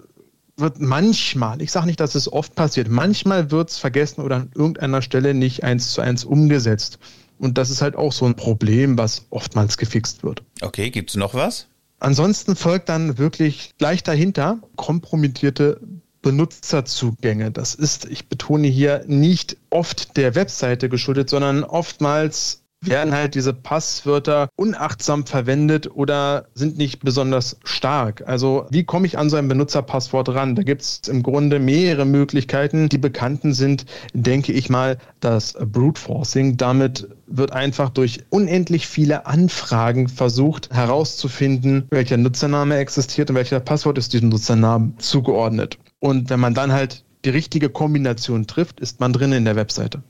wird 0.58 0.82
manchmal, 0.82 1.62
ich 1.62 1.72
sage 1.72 1.86
nicht, 1.86 2.00
dass 2.02 2.16
es 2.16 2.32
oft 2.32 2.54
passiert, 2.56 2.90
manchmal 2.90 3.50
wird 3.50 3.70
es 3.70 3.78
vergessen 3.78 4.22
oder 4.22 4.36
an 4.38 4.52
irgendeiner 4.54 5.02
Stelle 5.02 5.34
nicht 5.34 5.64
eins 5.64 5.94
zu 5.94 6.02
eins 6.02 6.26
umgesetzt. 6.26 7.00
Und 7.44 7.58
das 7.58 7.70
ist 7.70 7.82
halt 7.82 7.98
auch 7.98 8.14
so 8.14 8.26
ein 8.26 8.36
Problem, 8.36 8.98
was 8.98 9.26
oftmals 9.30 9.78
gefixt 9.78 10.24
wird. 10.24 10.44
Okay, 10.62 10.90
gibt 10.92 11.10
es 11.10 11.18
noch 11.18 11.34
was? 11.34 11.68
Ansonsten 12.00 12.56
folgt 12.56 12.88
dann 12.88 13.18
wirklich 13.18 13.72
gleich 13.78 14.02
dahinter 14.02 14.60
kompromittierte 14.78 15.82
Benutzerzugänge. 16.22 17.52
Das 17.52 17.76
ist, 17.76 18.06
ich 18.06 18.30
betone 18.30 18.68
hier, 18.70 19.04
nicht 19.08 19.58
oft 19.70 20.16
der 20.16 20.36
Webseite 20.36 20.88
geschuldet, 20.88 21.30
sondern 21.30 21.66
oftmals 21.66 22.63
werden 22.88 23.14
halt 23.14 23.36
diese 23.36 23.54
Passwörter 23.54 24.50
unachtsam 24.56 25.26
verwendet 25.26 25.90
oder 25.94 26.46
sind 26.54 26.78
nicht 26.78 27.04
besonders 27.04 27.58
stark. 27.64 28.24
Also 28.28 28.66
wie 28.70 28.84
komme 28.84 29.08
ich 29.08 29.18
an 29.18 29.30
so 29.30 29.38
ein 29.38 29.48
Benutzerpasswort 29.48 30.30
ran? 30.30 30.56
Da 30.56 30.64
gibt 30.64 30.82
es 30.82 31.02
im 31.08 31.24
Grunde 31.24 31.60
mehrere 31.60 32.06
Möglichkeiten. 32.06 32.90
Die 32.90 32.98
bekannten 32.98 33.54
sind, 33.54 33.86
denke 34.14 34.52
ich 34.54 34.70
mal, 34.70 34.98
das 35.20 35.54
Brute 35.54 36.00
Forcing. 36.00 36.58
Damit 36.58 37.08
wird 37.28 37.52
einfach 37.52 37.90
durch 37.90 38.24
unendlich 38.30 38.88
viele 38.88 39.26
Anfragen 39.26 40.08
versucht 40.08 40.70
herauszufinden, 40.74 41.88
welcher 41.90 42.18
Nutzername 42.18 42.78
existiert 42.78 43.30
und 43.30 43.36
welcher 43.36 43.60
Passwort 43.60 43.98
ist 43.98 44.14
diesem 44.14 44.30
Nutzernamen 44.30 44.98
zugeordnet. 45.00 45.78
Und 46.00 46.30
wenn 46.30 46.40
man 46.40 46.54
dann 46.54 46.72
halt 46.72 47.04
die 47.26 47.30
richtige 47.30 47.70
Kombination 47.70 48.48
trifft, 48.48 48.80
ist 48.80 49.00
man 49.00 49.14
drin 49.14 49.32
in 49.32 49.46
der 49.46 49.56
Webseite. 49.56 50.04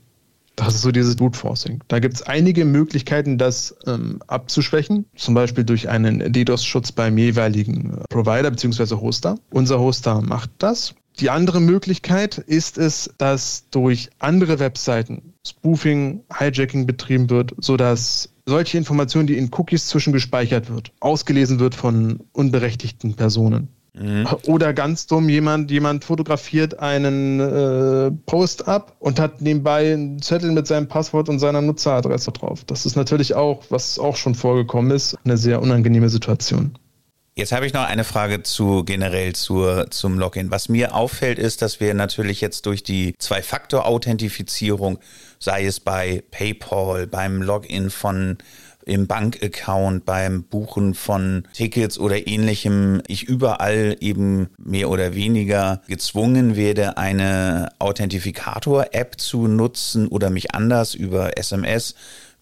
Das 0.56 0.74
ist 0.74 0.82
so 0.82 0.92
dieses 0.92 1.16
Brute 1.16 1.38
Forcing. 1.38 1.80
Da 1.88 1.98
gibt 1.98 2.14
es 2.14 2.22
einige 2.22 2.64
Möglichkeiten, 2.64 3.38
das 3.38 3.74
ähm, 3.86 4.20
abzuschwächen, 4.26 5.06
zum 5.16 5.34
Beispiel 5.34 5.64
durch 5.64 5.88
einen 5.88 6.32
DDoS-Schutz 6.32 6.92
beim 6.92 7.18
jeweiligen 7.18 7.94
äh, 7.94 8.04
Provider 8.08 8.50
bzw. 8.50 8.96
Hoster. 8.96 9.36
Unser 9.50 9.80
Hoster 9.80 10.20
macht 10.20 10.50
das. 10.58 10.94
Die 11.20 11.30
andere 11.30 11.60
Möglichkeit 11.60 12.38
ist 12.38 12.76
es, 12.76 13.10
dass 13.18 13.68
durch 13.70 14.10
andere 14.18 14.58
Webseiten 14.58 15.34
Spoofing, 15.46 16.22
Hijacking 16.32 16.86
betrieben 16.86 17.30
wird, 17.30 17.54
sodass 17.58 18.30
solche 18.46 18.78
Informationen, 18.78 19.26
die 19.26 19.38
in 19.38 19.50
Cookies 19.52 19.86
zwischengespeichert 19.86 20.70
wird, 20.70 20.92
ausgelesen 21.00 21.60
wird 21.60 21.74
von 21.74 22.20
unberechtigten 22.32 23.14
Personen. 23.14 23.68
Mhm. 23.96 24.26
Oder 24.46 24.72
ganz 24.72 25.06
dumm, 25.06 25.28
jemand, 25.28 25.70
jemand 25.70 26.04
fotografiert 26.04 26.80
einen 26.80 27.38
äh, 27.38 28.10
Post 28.26 28.66
ab 28.66 28.96
und 28.98 29.20
hat 29.20 29.40
nebenbei 29.40 29.92
einen 29.92 30.20
Zettel 30.20 30.50
mit 30.50 30.66
seinem 30.66 30.88
Passwort 30.88 31.28
und 31.28 31.38
seiner 31.38 31.60
Nutzeradresse 31.60 32.32
drauf. 32.32 32.64
Das 32.64 32.86
ist 32.86 32.96
natürlich 32.96 33.34
auch, 33.34 33.62
was 33.70 33.98
auch 34.00 34.16
schon 34.16 34.34
vorgekommen 34.34 34.90
ist, 34.90 35.16
eine 35.24 35.36
sehr 35.36 35.62
unangenehme 35.62 36.08
Situation. 36.08 36.76
Jetzt 37.36 37.50
habe 37.50 37.66
ich 37.66 37.72
noch 37.72 37.84
eine 37.84 38.04
Frage 38.04 38.44
zu 38.44 38.84
generell 38.84 39.32
zur, 39.34 39.90
zum 39.90 40.20
Login. 40.20 40.52
Was 40.52 40.68
mir 40.68 40.94
auffällt, 40.94 41.40
ist, 41.40 41.62
dass 41.62 41.80
wir 41.80 41.92
natürlich 41.92 42.40
jetzt 42.40 42.66
durch 42.66 42.84
die 42.84 43.16
Zwei-Faktor-Authentifizierung, 43.18 45.00
sei 45.40 45.66
es 45.66 45.80
bei 45.80 46.22
PayPal, 46.30 47.08
beim 47.08 47.42
Login 47.42 47.90
von 47.90 48.38
im 48.86 49.06
Bankaccount, 49.06 50.04
beim 50.04 50.44
Buchen 50.44 50.94
von 50.94 51.44
Tickets 51.52 51.98
oder 51.98 52.26
ähnlichem, 52.26 53.02
ich 53.06 53.24
überall 53.24 53.96
eben 54.00 54.48
mehr 54.58 54.90
oder 54.90 55.14
weniger 55.14 55.82
gezwungen 55.86 56.56
werde, 56.56 56.96
eine 56.96 57.70
Authentifikator-App 57.78 59.20
zu 59.20 59.48
nutzen 59.48 60.08
oder 60.08 60.30
mich 60.30 60.54
anders 60.54 60.94
über 60.94 61.38
SMS, 61.38 61.94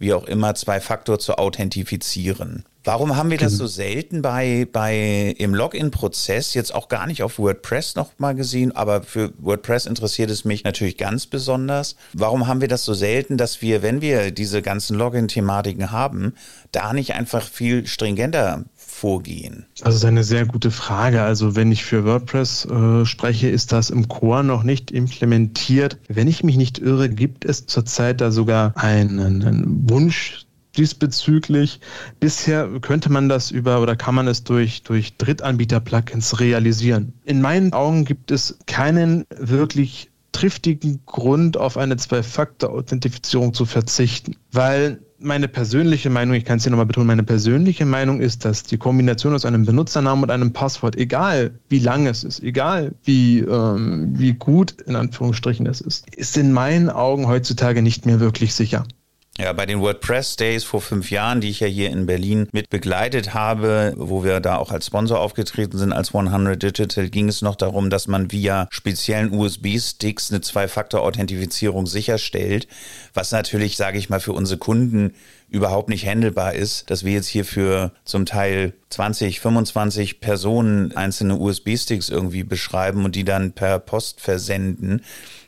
wie 0.03 0.12
auch 0.12 0.25
immer, 0.25 0.55
zwei 0.55 0.81
Faktor 0.81 1.19
zu 1.19 1.38
authentifizieren. 1.38 2.65
Warum 2.85 3.17
haben 3.17 3.31
wir 3.31 3.38
das 3.38 3.53
so 3.53 3.69
selten 3.69 4.23
bei, 4.23 4.67
bei 4.71 5.37
im 5.38 5.55
Login-Prozess 5.55 6.53
jetzt 6.55 6.75
auch 6.75 6.88
gar 6.88 7.07
nicht 7.07 7.23
auf 7.23 7.38
WordPress 7.38 7.95
noch 7.95 8.11
mal 8.19 8.35
gesehen, 8.35 8.75
aber 8.75 9.05
für 9.05 9.33
WordPress 9.38 9.87
interessiert 9.87 10.31
es 10.31 10.45
mich 10.45 10.65
natürlich 10.65 10.99
ganz 10.99 11.27
besonders. 11.27 11.95
Warum 12.12 12.49
haben 12.49 12.61
wir 12.61 12.67
das 12.67 12.85
so 12.85 12.93
selten, 12.93 13.38
dass 13.38 13.62
wir, 13.62 13.83
wenn 13.83 14.01
wir 14.01 14.33
diese 14.33 14.62
ganzen 14.62 14.99
Login-Thematiken 14.99 15.93
haben, 15.93 16.35
da 16.73 16.93
nicht 16.93 17.15
einfach 17.15 17.47
viel 17.47 17.87
stringenter 17.87 18.65
vorgehen? 19.03 19.67
Also 19.81 19.87
das 19.87 19.95
ist 19.97 20.05
eine 20.05 20.23
sehr 20.23 20.47
gute 20.47 20.71
Frage. 20.71 21.23
Also 21.23 21.57
wenn 21.57 21.73
ich 21.73 21.83
für 21.83 22.05
WordPress 22.05 22.67
äh, 22.67 23.05
spreche, 23.05 23.49
ist 23.49 23.73
das 23.73 23.91
im 23.91 24.07
Core 24.07 24.45
noch 24.45 24.62
nicht 24.62 24.93
implementiert. 24.93 25.99
Wenn 26.07 26.29
ich 26.29 26.45
mich 26.45 26.57
nicht 26.57 26.79
irre, 26.79 27.09
gibt 27.09 27.45
es 27.45 27.67
zurzeit 27.67 28.21
da 28.21 28.31
sogar 28.31 28.73
einen, 28.77 29.19
einen 29.19 29.91
Wunsch 29.91 30.47
diesbezüglich. 30.77 31.81
Bisher 32.21 32.69
könnte 32.81 33.11
man 33.11 33.29
das 33.29 33.51
über 33.51 33.83
oder 33.83 33.97
kann 33.97 34.15
man 34.15 34.29
es 34.29 34.45
durch, 34.45 34.85
durch 34.85 35.17
Drittanbieter-Plugins 35.17 36.38
realisieren. 36.38 37.12
In 37.25 37.41
meinen 37.41 37.73
Augen 37.73 38.05
gibt 38.05 38.31
es 38.31 38.57
keinen 38.67 39.25
wirklich 39.37 40.12
triftigen 40.33 41.01
Grund, 41.07 41.57
auf 41.57 41.77
eine 41.77 41.97
Zwei-Faktor-Authentifizierung 41.97 43.55
zu 43.55 43.64
verzichten. 43.64 44.37
Weil 44.51 45.01
meine 45.18 45.49
persönliche 45.49 46.11
Meinung, 46.11 46.35
ich 46.35 46.45
kann 46.45 46.57
es 46.57 46.64
hier 46.64 46.71
nochmal 46.71 46.87
betonen, 46.87 47.07
meine 47.07 47.23
persönliche 47.23 47.87
Meinung 47.87 48.21
ist, 48.21 48.45
dass 48.45 48.64
die 48.64 48.79
Kombination 48.79 49.35
aus 49.35 49.45
einem 49.45 49.64
Benutzernamen 49.64 50.25
und 50.25 50.31
einem 50.31 50.53
Passwort, 50.53 50.97
egal 50.97 51.53
wie 51.68 51.79
lang 51.79 52.07
es 52.07 52.25
ist, 52.25 52.42
egal 52.42 52.92
wie, 53.05 53.40
ähm, 53.40 54.18
wie 54.18 54.33
gut 54.33 54.73
in 54.83 54.97
Anführungsstrichen 54.97 55.66
es 55.66 55.81
ist, 55.81 56.12
ist 56.14 56.37
in 56.37 56.53
meinen 56.53 56.90
Augen 56.90 57.29
heutzutage 57.29 57.83
nicht 57.83 58.07
mehr 58.07 58.21
wirklich 58.21 58.55
sicher. 58.55 58.85
Ja, 59.38 59.55
bei 59.55 59.64
den 59.64 59.81
WordPress 59.81 60.37
Days 60.37 60.62
vor 60.62 60.83
fünf 60.83 61.11
Jahren, 61.11 61.40
die 61.40 61.49
ich 61.49 61.61
ja 61.61 61.66
hier 61.66 61.88
in 61.88 62.05
Berlin 62.05 62.49
mit 62.53 62.68
begleitet 62.68 63.33
habe, 63.33 63.95
wo 63.97 64.23
wir 64.23 64.40
da 64.40 64.57
auch 64.57 64.71
als 64.71 64.87
Sponsor 64.87 65.21
aufgetreten 65.21 65.79
sind 65.79 65.95
als 65.95 66.14
100 66.14 66.62
Digital, 66.62 67.09
ging 67.09 67.29
es 67.29 67.40
noch 67.40 67.57
darum, 67.57 67.88
dass 67.88 68.09
man 68.09 68.31
via 68.31 68.68
speziellen 68.71 69.33
USB-Sticks 69.33 70.31
eine 70.31 70.42
Zwei-Faktor-Authentifizierung 70.42 71.87
sicherstellt, 71.87 72.68
was 73.14 73.33
natürlich, 73.33 73.79
sage 73.79 73.97
ich 73.97 74.11
mal, 74.11 74.21
für 74.21 74.35
unsere 74.35 74.59
Kunden 74.59 75.14
überhaupt 75.49 75.88
nicht 75.88 76.07
handelbar 76.07 76.55
ist, 76.55 76.90
dass 76.90 77.05
wir 77.05 77.12
jetzt 77.12 77.29
hier 77.29 77.47
für 77.47 77.92
zum 78.05 78.27
Teil 78.27 78.75
20, 78.90 79.40
25 79.40 80.21
Personen 80.21 80.95
einzelne 80.95 81.37
USB-Sticks 81.37 82.11
irgendwie 82.11 82.45
beschreiben 82.45 83.07
und 83.07 83.16
die 83.16 83.25
dann 83.25 83.53
per 83.53 83.79
Post 83.79 84.21
versenden. 84.21 85.03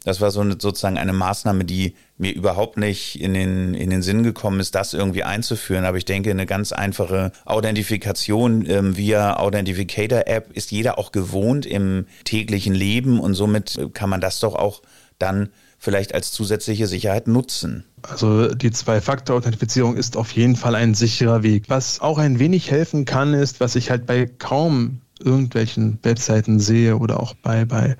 Das 0.04 0.20
war 0.20 0.30
so 0.30 0.40
eine, 0.40 0.56
sozusagen 0.60 0.98
eine 0.98 1.12
Maßnahme, 1.12 1.64
die 1.64 1.94
mir 2.18 2.32
überhaupt 2.32 2.76
nicht 2.76 3.20
in 3.20 3.34
den, 3.34 3.74
in 3.74 3.90
den 3.90 4.02
Sinn 4.02 4.22
gekommen 4.22 4.60
ist, 4.60 4.74
das 4.74 4.94
irgendwie 4.94 5.24
einzuführen. 5.24 5.84
Aber 5.84 5.96
ich 5.96 6.04
denke, 6.04 6.30
eine 6.30 6.46
ganz 6.46 6.72
einfache 6.72 7.32
Authentifikation 7.44 8.64
ähm, 8.68 8.96
via 8.96 9.38
Authentificator-App 9.38 10.52
ist 10.52 10.70
jeder 10.70 10.98
auch 10.98 11.10
gewohnt 11.10 11.66
im 11.66 12.06
täglichen 12.24 12.74
Leben 12.74 13.18
und 13.18 13.34
somit 13.34 13.90
kann 13.94 14.10
man 14.10 14.20
das 14.20 14.40
doch 14.40 14.54
auch 14.54 14.82
dann 15.18 15.48
vielleicht 15.78 16.14
als 16.14 16.32
zusätzliche 16.32 16.86
Sicherheit 16.86 17.28
nutzen. 17.28 17.84
Also 18.02 18.54
die 18.54 18.70
Zwei-Faktor-Authentifizierung 18.70 19.96
ist 19.96 20.16
auf 20.16 20.32
jeden 20.32 20.56
Fall 20.56 20.74
ein 20.74 20.94
sicherer 20.94 21.42
Weg. 21.42 21.64
Was 21.68 22.00
auch 22.00 22.18
ein 22.18 22.38
wenig 22.38 22.70
helfen 22.70 23.04
kann, 23.04 23.34
ist, 23.34 23.60
was 23.60 23.76
ich 23.76 23.90
halt 23.90 24.06
bei 24.06 24.26
kaum 24.26 25.00
irgendwelchen 25.20 25.98
Webseiten 26.02 26.58
sehe 26.58 26.96
oder 26.96 27.20
auch 27.20 27.34
bei, 27.34 27.64
bei 27.64 27.96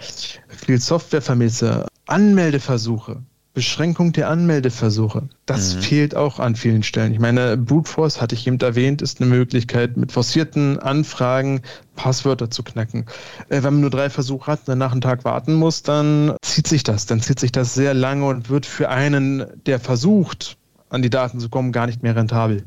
viel 0.48 0.80
Software 0.80 1.22
vermisse, 1.22 1.86
Anmeldeversuche. 2.06 3.22
Beschränkung 3.54 4.12
der 4.12 4.28
Anmeldeversuche. 4.28 5.28
Das 5.46 5.76
mhm. 5.76 5.80
fehlt 5.80 6.16
auch 6.16 6.40
an 6.40 6.56
vielen 6.56 6.82
Stellen. 6.82 7.12
Ich 7.12 7.20
meine, 7.20 7.56
Brute 7.56 7.88
Force, 7.88 8.20
hatte 8.20 8.34
ich 8.34 8.48
eben 8.48 8.58
erwähnt, 8.58 9.00
ist 9.00 9.20
eine 9.20 9.30
Möglichkeit, 9.30 9.96
mit 9.96 10.10
forcierten 10.10 10.80
Anfragen 10.80 11.62
Passwörter 11.94 12.50
zu 12.50 12.64
knacken. 12.64 13.06
Äh, 13.48 13.62
wenn 13.62 13.74
man 13.74 13.80
nur 13.80 13.90
drei 13.90 14.10
Versuche 14.10 14.48
hat 14.50 14.60
und 14.60 14.68
danach 14.70 14.90
einen 14.90 15.00
Tag 15.00 15.24
warten 15.24 15.54
muss, 15.54 15.84
dann 15.84 16.34
zieht 16.42 16.66
sich 16.66 16.82
das. 16.82 17.06
Dann 17.06 17.20
zieht 17.20 17.38
sich 17.38 17.52
das 17.52 17.74
sehr 17.74 17.94
lange 17.94 18.26
und 18.26 18.50
wird 18.50 18.66
für 18.66 18.88
einen, 18.88 19.46
der 19.66 19.78
versucht, 19.78 20.56
an 20.88 21.02
die 21.02 21.10
Daten 21.10 21.38
zu 21.38 21.48
kommen, 21.48 21.70
gar 21.70 21.86
nicht 21.86 22.02
mehr 22.02 22.16
rentabel. 22.16 22.64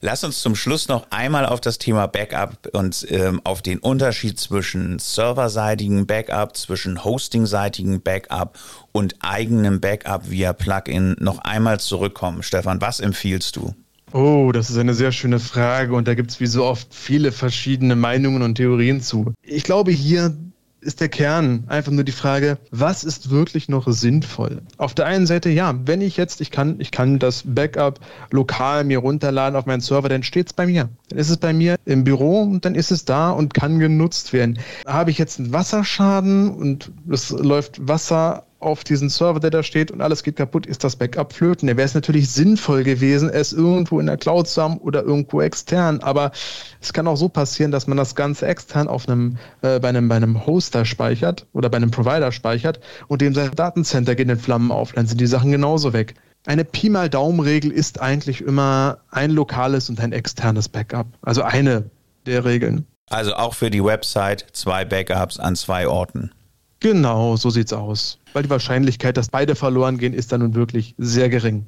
Lass 0.00 0.22
uns 0.22 0.40
zum 0.40 0.54
Schluss 0.54 0.86
noch 0.86 1.08
einmal 1.10 1.44
auf 1.44 1.60
das 1.60 1.78
Thema 1.78 2.06
Backup 2.06 2.68
und 2.72 3.04
ähm, 3.10 3.40
auf 3.42 3.62
den 3.62 3.80
Unterschied 3.80 4.38
zwischen 4.38 5.00
serverseitigen 5.00 6.06
Backup, 6.06 6.56
zwischen 6.56 7.02
hostingseitigen 7.02 8.00
Backup 8.00 8.56
und 8.92 9.16
eigenem 9.18 9.80
Backup 9.80 10.30
via 10.30 10.52
Plugin 10.52 11.16
noch 11.18 11.38
einmal 11.40 11.80
zurückkommen. 11.80 12.44
Stefan, 12.44 12.80
was 12.80 13.00
empfiehlst 13.00 13.56
du? 13.56 13.74
Oh, 14.12 14.52
das 14.52 14.70
ist 14.70 14.78
eine 14.78 14.94
sehr 14.94 15.10
schöne 15.10 15.40
Frage 15.40 15.94
und 15.94 16.06
da 16.06 16.14
gibt 16.14 16.30
es 16.30 16.40
wie 16.40 16.46
so 16.46 16.64
oft 16.64 16.94
viele 16.94 17.32
verschiedene 17.32 17.96
Meinungen 17.96 18.42
und 18.42 18.54
Theorien 18.54 19.00
zu. 19.00 19.34
Ich 19.42 19.64
glaube, 19.64 19.90
hier 19.90 20.34
ist 20.80 21.00
der 21.00 21.08
Kern 21.08 21.64
einfach 21.66 21.92
nur 21.92 22.04
die 22.04 22.12
Frage, 22.12 22.58
was 22.70 23.04
ist 23.04 23.30
wirklich 23.30 23.68
noch 23.68 23.90
sinnvoll? 23.90 24.62
Auf 24.76 24.94
der 24.94 25.06
einen 25.06 25.26
Seite, 25.26 25.50
ja, 25.50 25.74
wenn 25.86 26.00
ich 26.00 26.16
jetzt, 26.16 26.40
ich 26.40 26.50
kann, 26.50 26.76
ich 26.78 26.90
kann 26.90 27.18
das 27.18 27.42
Backup 27.44 28.00
lokal 28.30 28.84
mir 28.84 28.98
runterladen 28.98 29.56
auf 29.56 29.66
meinen 29.66 29.80
Server, 29.80 30.08
dann 30.08 30.22
steht 30.22 30.48
es 30.48 30.52
bei 30.52 30.66
mir. 30.66 30.88
Dann 31.08 31.18
ist 31.18 31.30
es 31.30 31.36
bei 31.36 31.52
mir 31.52 31.76
im 31.84 32.04
Büro 32.04 32.42
und 32.42 32.64
dann 32.64 32.74
ist 32.74 32.90
es 32.90 33.04
da 33.04 33.30
und 33.30 33.54
kann 33.54 33.78
genutzt 33.78 34.32
werden. 34.32 34.58
Habe 34.86 35.10
ich 35.10 35.18
jetzt 35.18 35.38
einen 35.38 35.52
Wasserschaden 35.52 36.50
und 36.50 36.92
es 37.10 37.30
läuft 37.30 37.86
Wasser 37.86 38.44
auf 38.60 38.82
diesen 38.82 39.08
Server, 39.08 39.38
der 39.40 39.50
da 39.50 39.62
steht 39.62 39.90
und 39.90 40.00
alles 40.00 40.22
geht 40.22 40.36
kaputt, 40.36 40.66
ist 40.66 40.82
das 40.82 40.96
Backup 40.96 41.32
flöten. 41.32 41.68
Da 41.68 41.76
wäre 41.76 41.86
es 41.86 41.94
natürlich 41.94 42.30
sinnvoll 42.30 42.82
gewesen, 42.82 43.30
es 43.30 43.52
irgendwo 43.52 44.00
in 44.00 44.06
der 44.06 44.16
Cloud 44.16 44.48
zu 44.48 44.62
haben 44.62 44.78
oder 44.78 45.02
irgendwo 45.02 45.40
extern. 45.40 46.00
Aber 46.00 46.32
es 46.80 46.92
kann 46.92 47.06
auch 47.06 47.16
so 47.16 47.28
passieren, 47.28 47.70
dass 47.70 47.86
man 47.86 47.96
das 47.96 48.14
Ganze 48.14 48.46
extern 48.46 48.88
auf 48.88 49.08
einem, 49.08 49.38
äh, 49.62 49.78
bei 49.78 49.88
einem, 49.88 50.08
bei 50.08 50.16
einem 50.16 50.44
Hoster 50.46 50.84
speichert 50.84 51.46
oder 51.52 51.68
bei 51.68 51.76
einem 51.76 51.90
Provider 51.90 52.32
speichert 52.32 52.80
und 53.06 53.20
dem 53.20 53.34
sein 53.34 53.50
Datencenter 53.54 54.14
geht 54.14 54.28
in 54.28 54.38
Flammen 54.38 54.72
auf. 54.72 54.92
Dann 54.92 55.06
sind 55.06 55.20
die 55.20 55.26
Sachen 55.26 55.52
genauso 55.52 55.92
weg. 55.92 56.14
Eine 56.46 56.64
Pi 56.64 56.88
mal 56.88 57.08
Daumen-Regel 57.08 57.70
ist 57.70 58.00
eigentlich 58.00 58.40
immer 58.40 58.98
ein 59.10 59.30
lokales 59.30 59.88
und 59.90 60.00
ein 60.00 60.12
externes 60.12 60.68
Backup. 60.68 61.06
Also 61.22 61.42
eine 61.42 61.90
der 62.26 62.44
Regeln. 62.44 62.86
Also 63.10 63.34
auch 63.34 63.54
für 63.54 63.70
die 63.70 63.84
Website 63.84 64.46
zwei 64.52 64.84
Backups 64.84 65.38
an 65.38 65.56
zwei 65.56 65.88
Orten. 65.88 66.32
Genau, 66.80 67.36
so 67.36 67.50
sieht's 67.50 67.72
aus. 67.72 68.18
Weil 68.32 68.44
die 68.44 68.50
Wahrscheinlichkeit, 68.50 69.16
dass 69.16 69.28
beide 69.28 69.54
verloren 69.54 69.98
gehen, 69.98 70.12
ist 70.12 70.32
dann 70.32 70.40
nun 70.40 70.54
wirklich 70.54 70.94
sehr 70.98 71.28
gering. 71.28 71.66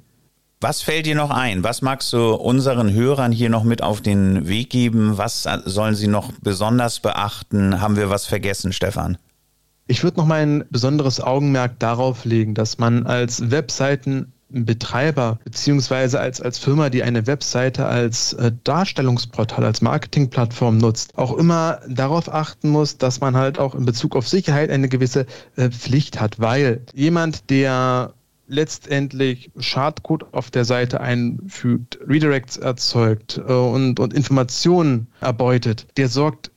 Was 0.61 0.83
fällt 0.83 1.07
dir 1.07 1.15
noch 1.15 1.31
ein? 1.31 1.65
Was 1.65 1.81
magst 1.81 2.13
du 2.13 2.35
unseren 2.35 2.93
Hörern 2.93 3.33
hier 3.33 3.49
noch 3.49 3.65
mit 3.65 3.83
auf 3.83 4.03
den 4.03 4.47
Weg 4.47 4.69
geben? 4.69 5.17
Was 5.17 5.49
sollen 5.65 5.95
sie 5.95 6.07
noch 6.07 6.33
besonders 6.43 7.01
beachten? 7.01 7.81
Haben 7.81 7.97
wir 7.97 8.11
was 8.11 8.27
vergessen, 8.27 8.73
Stefan? 8.73 9.17
Ich 9.87 10.05
würde 10.05 10.19
noch 10.19 10.27
mal 10.27 10.43
ein 10.43 10.65
besonderes 10.71 11.21
Augenmerk 11.21 11.79
darauf 11.79 12.25
legen, 12.25 12.55
dass 12.55 12.79
man 12.79 13.07
als 13.07 13.51
Webseiten 13.51 14.33
Betreiber 14.51 15.39
beziehungsweise 15.45 16.21
als, 16.21 16.41
als 16.41 16.59
Firma, 16.59 16.91
die 16.91 17.03
eine 17.03 17.27
Webseite 17.27 17.87
als 17.87 18.33
äh, 18.35 18.53
Darstellungsportal, 18.65 19.65
als 19.65 19.81
Marketingplattform 19.81 20.79
nutzt, 20.79 21.17
auch 21.17 21.37
immer 21.37 21.81
darauf 21.89 22.33
achten 22.33 22.71
muss, 22.71 22.99
dass 22.99 23.21
man 23.21 23.37
halt 23.37 23.59
auch 23.59 23.75
in 23.75 23.85
Bezug 23.85 24.17
auf 24.17 24.29
Sicherheit 24.29 24.71
eine 24.71 24.89
gewisse 24.89 25.27
äh, 25.57 25.71
Pflicht 25.71 26.21
hat, 26.21 26.41
weil 26.41 26.83
jemand, 26.95 27.51
der 27.51 28.15
letztendlich 28.49 29.53
Schadcode 29.59 30.35
auf 30.35 30.51
der 30.51 30.65
Seite 30.65 31.01
einfügt, 31.01 31.99
Redirects 32.07 32.57
erzeugt 32.57 33.39
äh, 33.39 33.53
und, 33.53 34.01
und 34.01 34.13
Informationen 34.13 35.07
erbeutet, 35.21 35.87
der 35.97 36.09
sorgt 36.09 36.51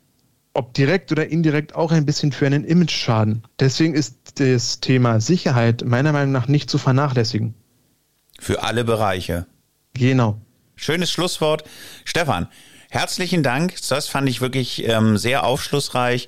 ob 0.55 0.73
direkt 0.73 1.11
oder 1.11 1.27
indirekt 1.27 1.75
auch 1.75 1.91
ein 1.91 2.05
bisschen 2.05 2.31
für 2.31 2.45
einen 2.45 2.63
Image-Schaden. 2.63 3.43
Deswegen 3.59 3.95
ist 3.95 4.39
das 4.39 4.79
Thema 4.79 5.19
Sicherheit 5.19 5.83
meiner 5.83 6.11
Meinung 6.11 6.31
nach 6.31 6.47
nicht 6.47 6.69
zu 6.69 6.77
vernachlässigen. 6.77 7.55
Für 8.43 8.61
alle 8.61 8.83
Bereiche. 8.83 9.45
Genau. 9.93 10.37
Schönes 10.75 11.09
Schlusswort. 11.09 11.63
Stefan, 12.03 12.49
herzlichen 12.89 13.41
Dank. 13.41 13.75
Das 13.87 14.09
fand 14.09 14.27
ich 14.27 14.41
wirklich 14.41 14.85
ähm, 14.85 15.17
sehr 15.17 15.45
aufschlussreich. 15.45 16.27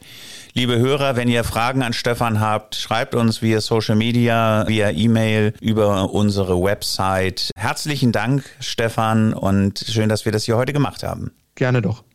Liebe 0.54 0.78
Hörer, 0.78 1.18
wenn 1.18 1.28
ihr 1.28 1.44
Fragen 1.44 1.84
an 1.84 1.92
Stefan 1.92 2.40
habt, 2.40 2.76
schreibt 2.76 3.16
uns 3.16 3.42
via 3.42 3.60
Social 3.60 3.98
Media, 3.98 4.66
via 4.66 4.92
E-Mail, 4.92 5.56
über 5.60 6.10
unsere 6.12 6.64
Website. 6.64 7.52
Herzlichen 7.58 8.14
Dank, 8.14 8.46
Stefan, 8.62 9.34
und 9.34 9.80
schön, 9.86 10.08
dass 10.08 10.24
wir 10.24 10.32
das 10.32 10.46
hier 10.46 10.56
heute 10.56 10.72
gemacht 10.72 11.04
haben. 11.04 11.34
Gerne 11.56 11.82
doch. 11.82 12.06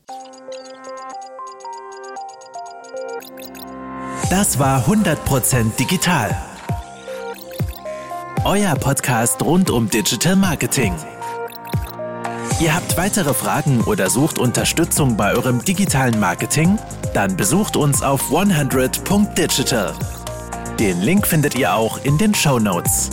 Das 4.31 4.59
war 4.59 4.87
100% 4.87 5.77
digital 5.77 6.50
euer 8.45 8.75
Podcast 8.75 9.43
rund 9.43 9.71
um 9.71 9.89
Digital 9.89 10.37
Marketing. 10.37 10.95
Ihr 12.61 12.75
habt 12.75 12.97
weitere 12.97 13.35
Fragen 13.35 13.83
oder 13.83 14.09
sucht 14.09 14.39
Unterstützung 14.39 15.17
bei 15.17 15.33
eurem 15.35 15.65
digitalen 15.65 16.19
Marketing? 16.19 16.79
Dann 17.15 17.37
besucht 17.37 17.77
uns 17.77 18.03
auf 18.03 18.31
100.digital. 18.31 19.95
Den 20.79 21.01
Link 21.01 21.27
findet 21.27 21.55
ihr 21.55 21.75
auch 21.75 22.03
in 22.05 22.19
den 22.19 22.35
Show 22.35 22.59
Notes. 22.59 23.11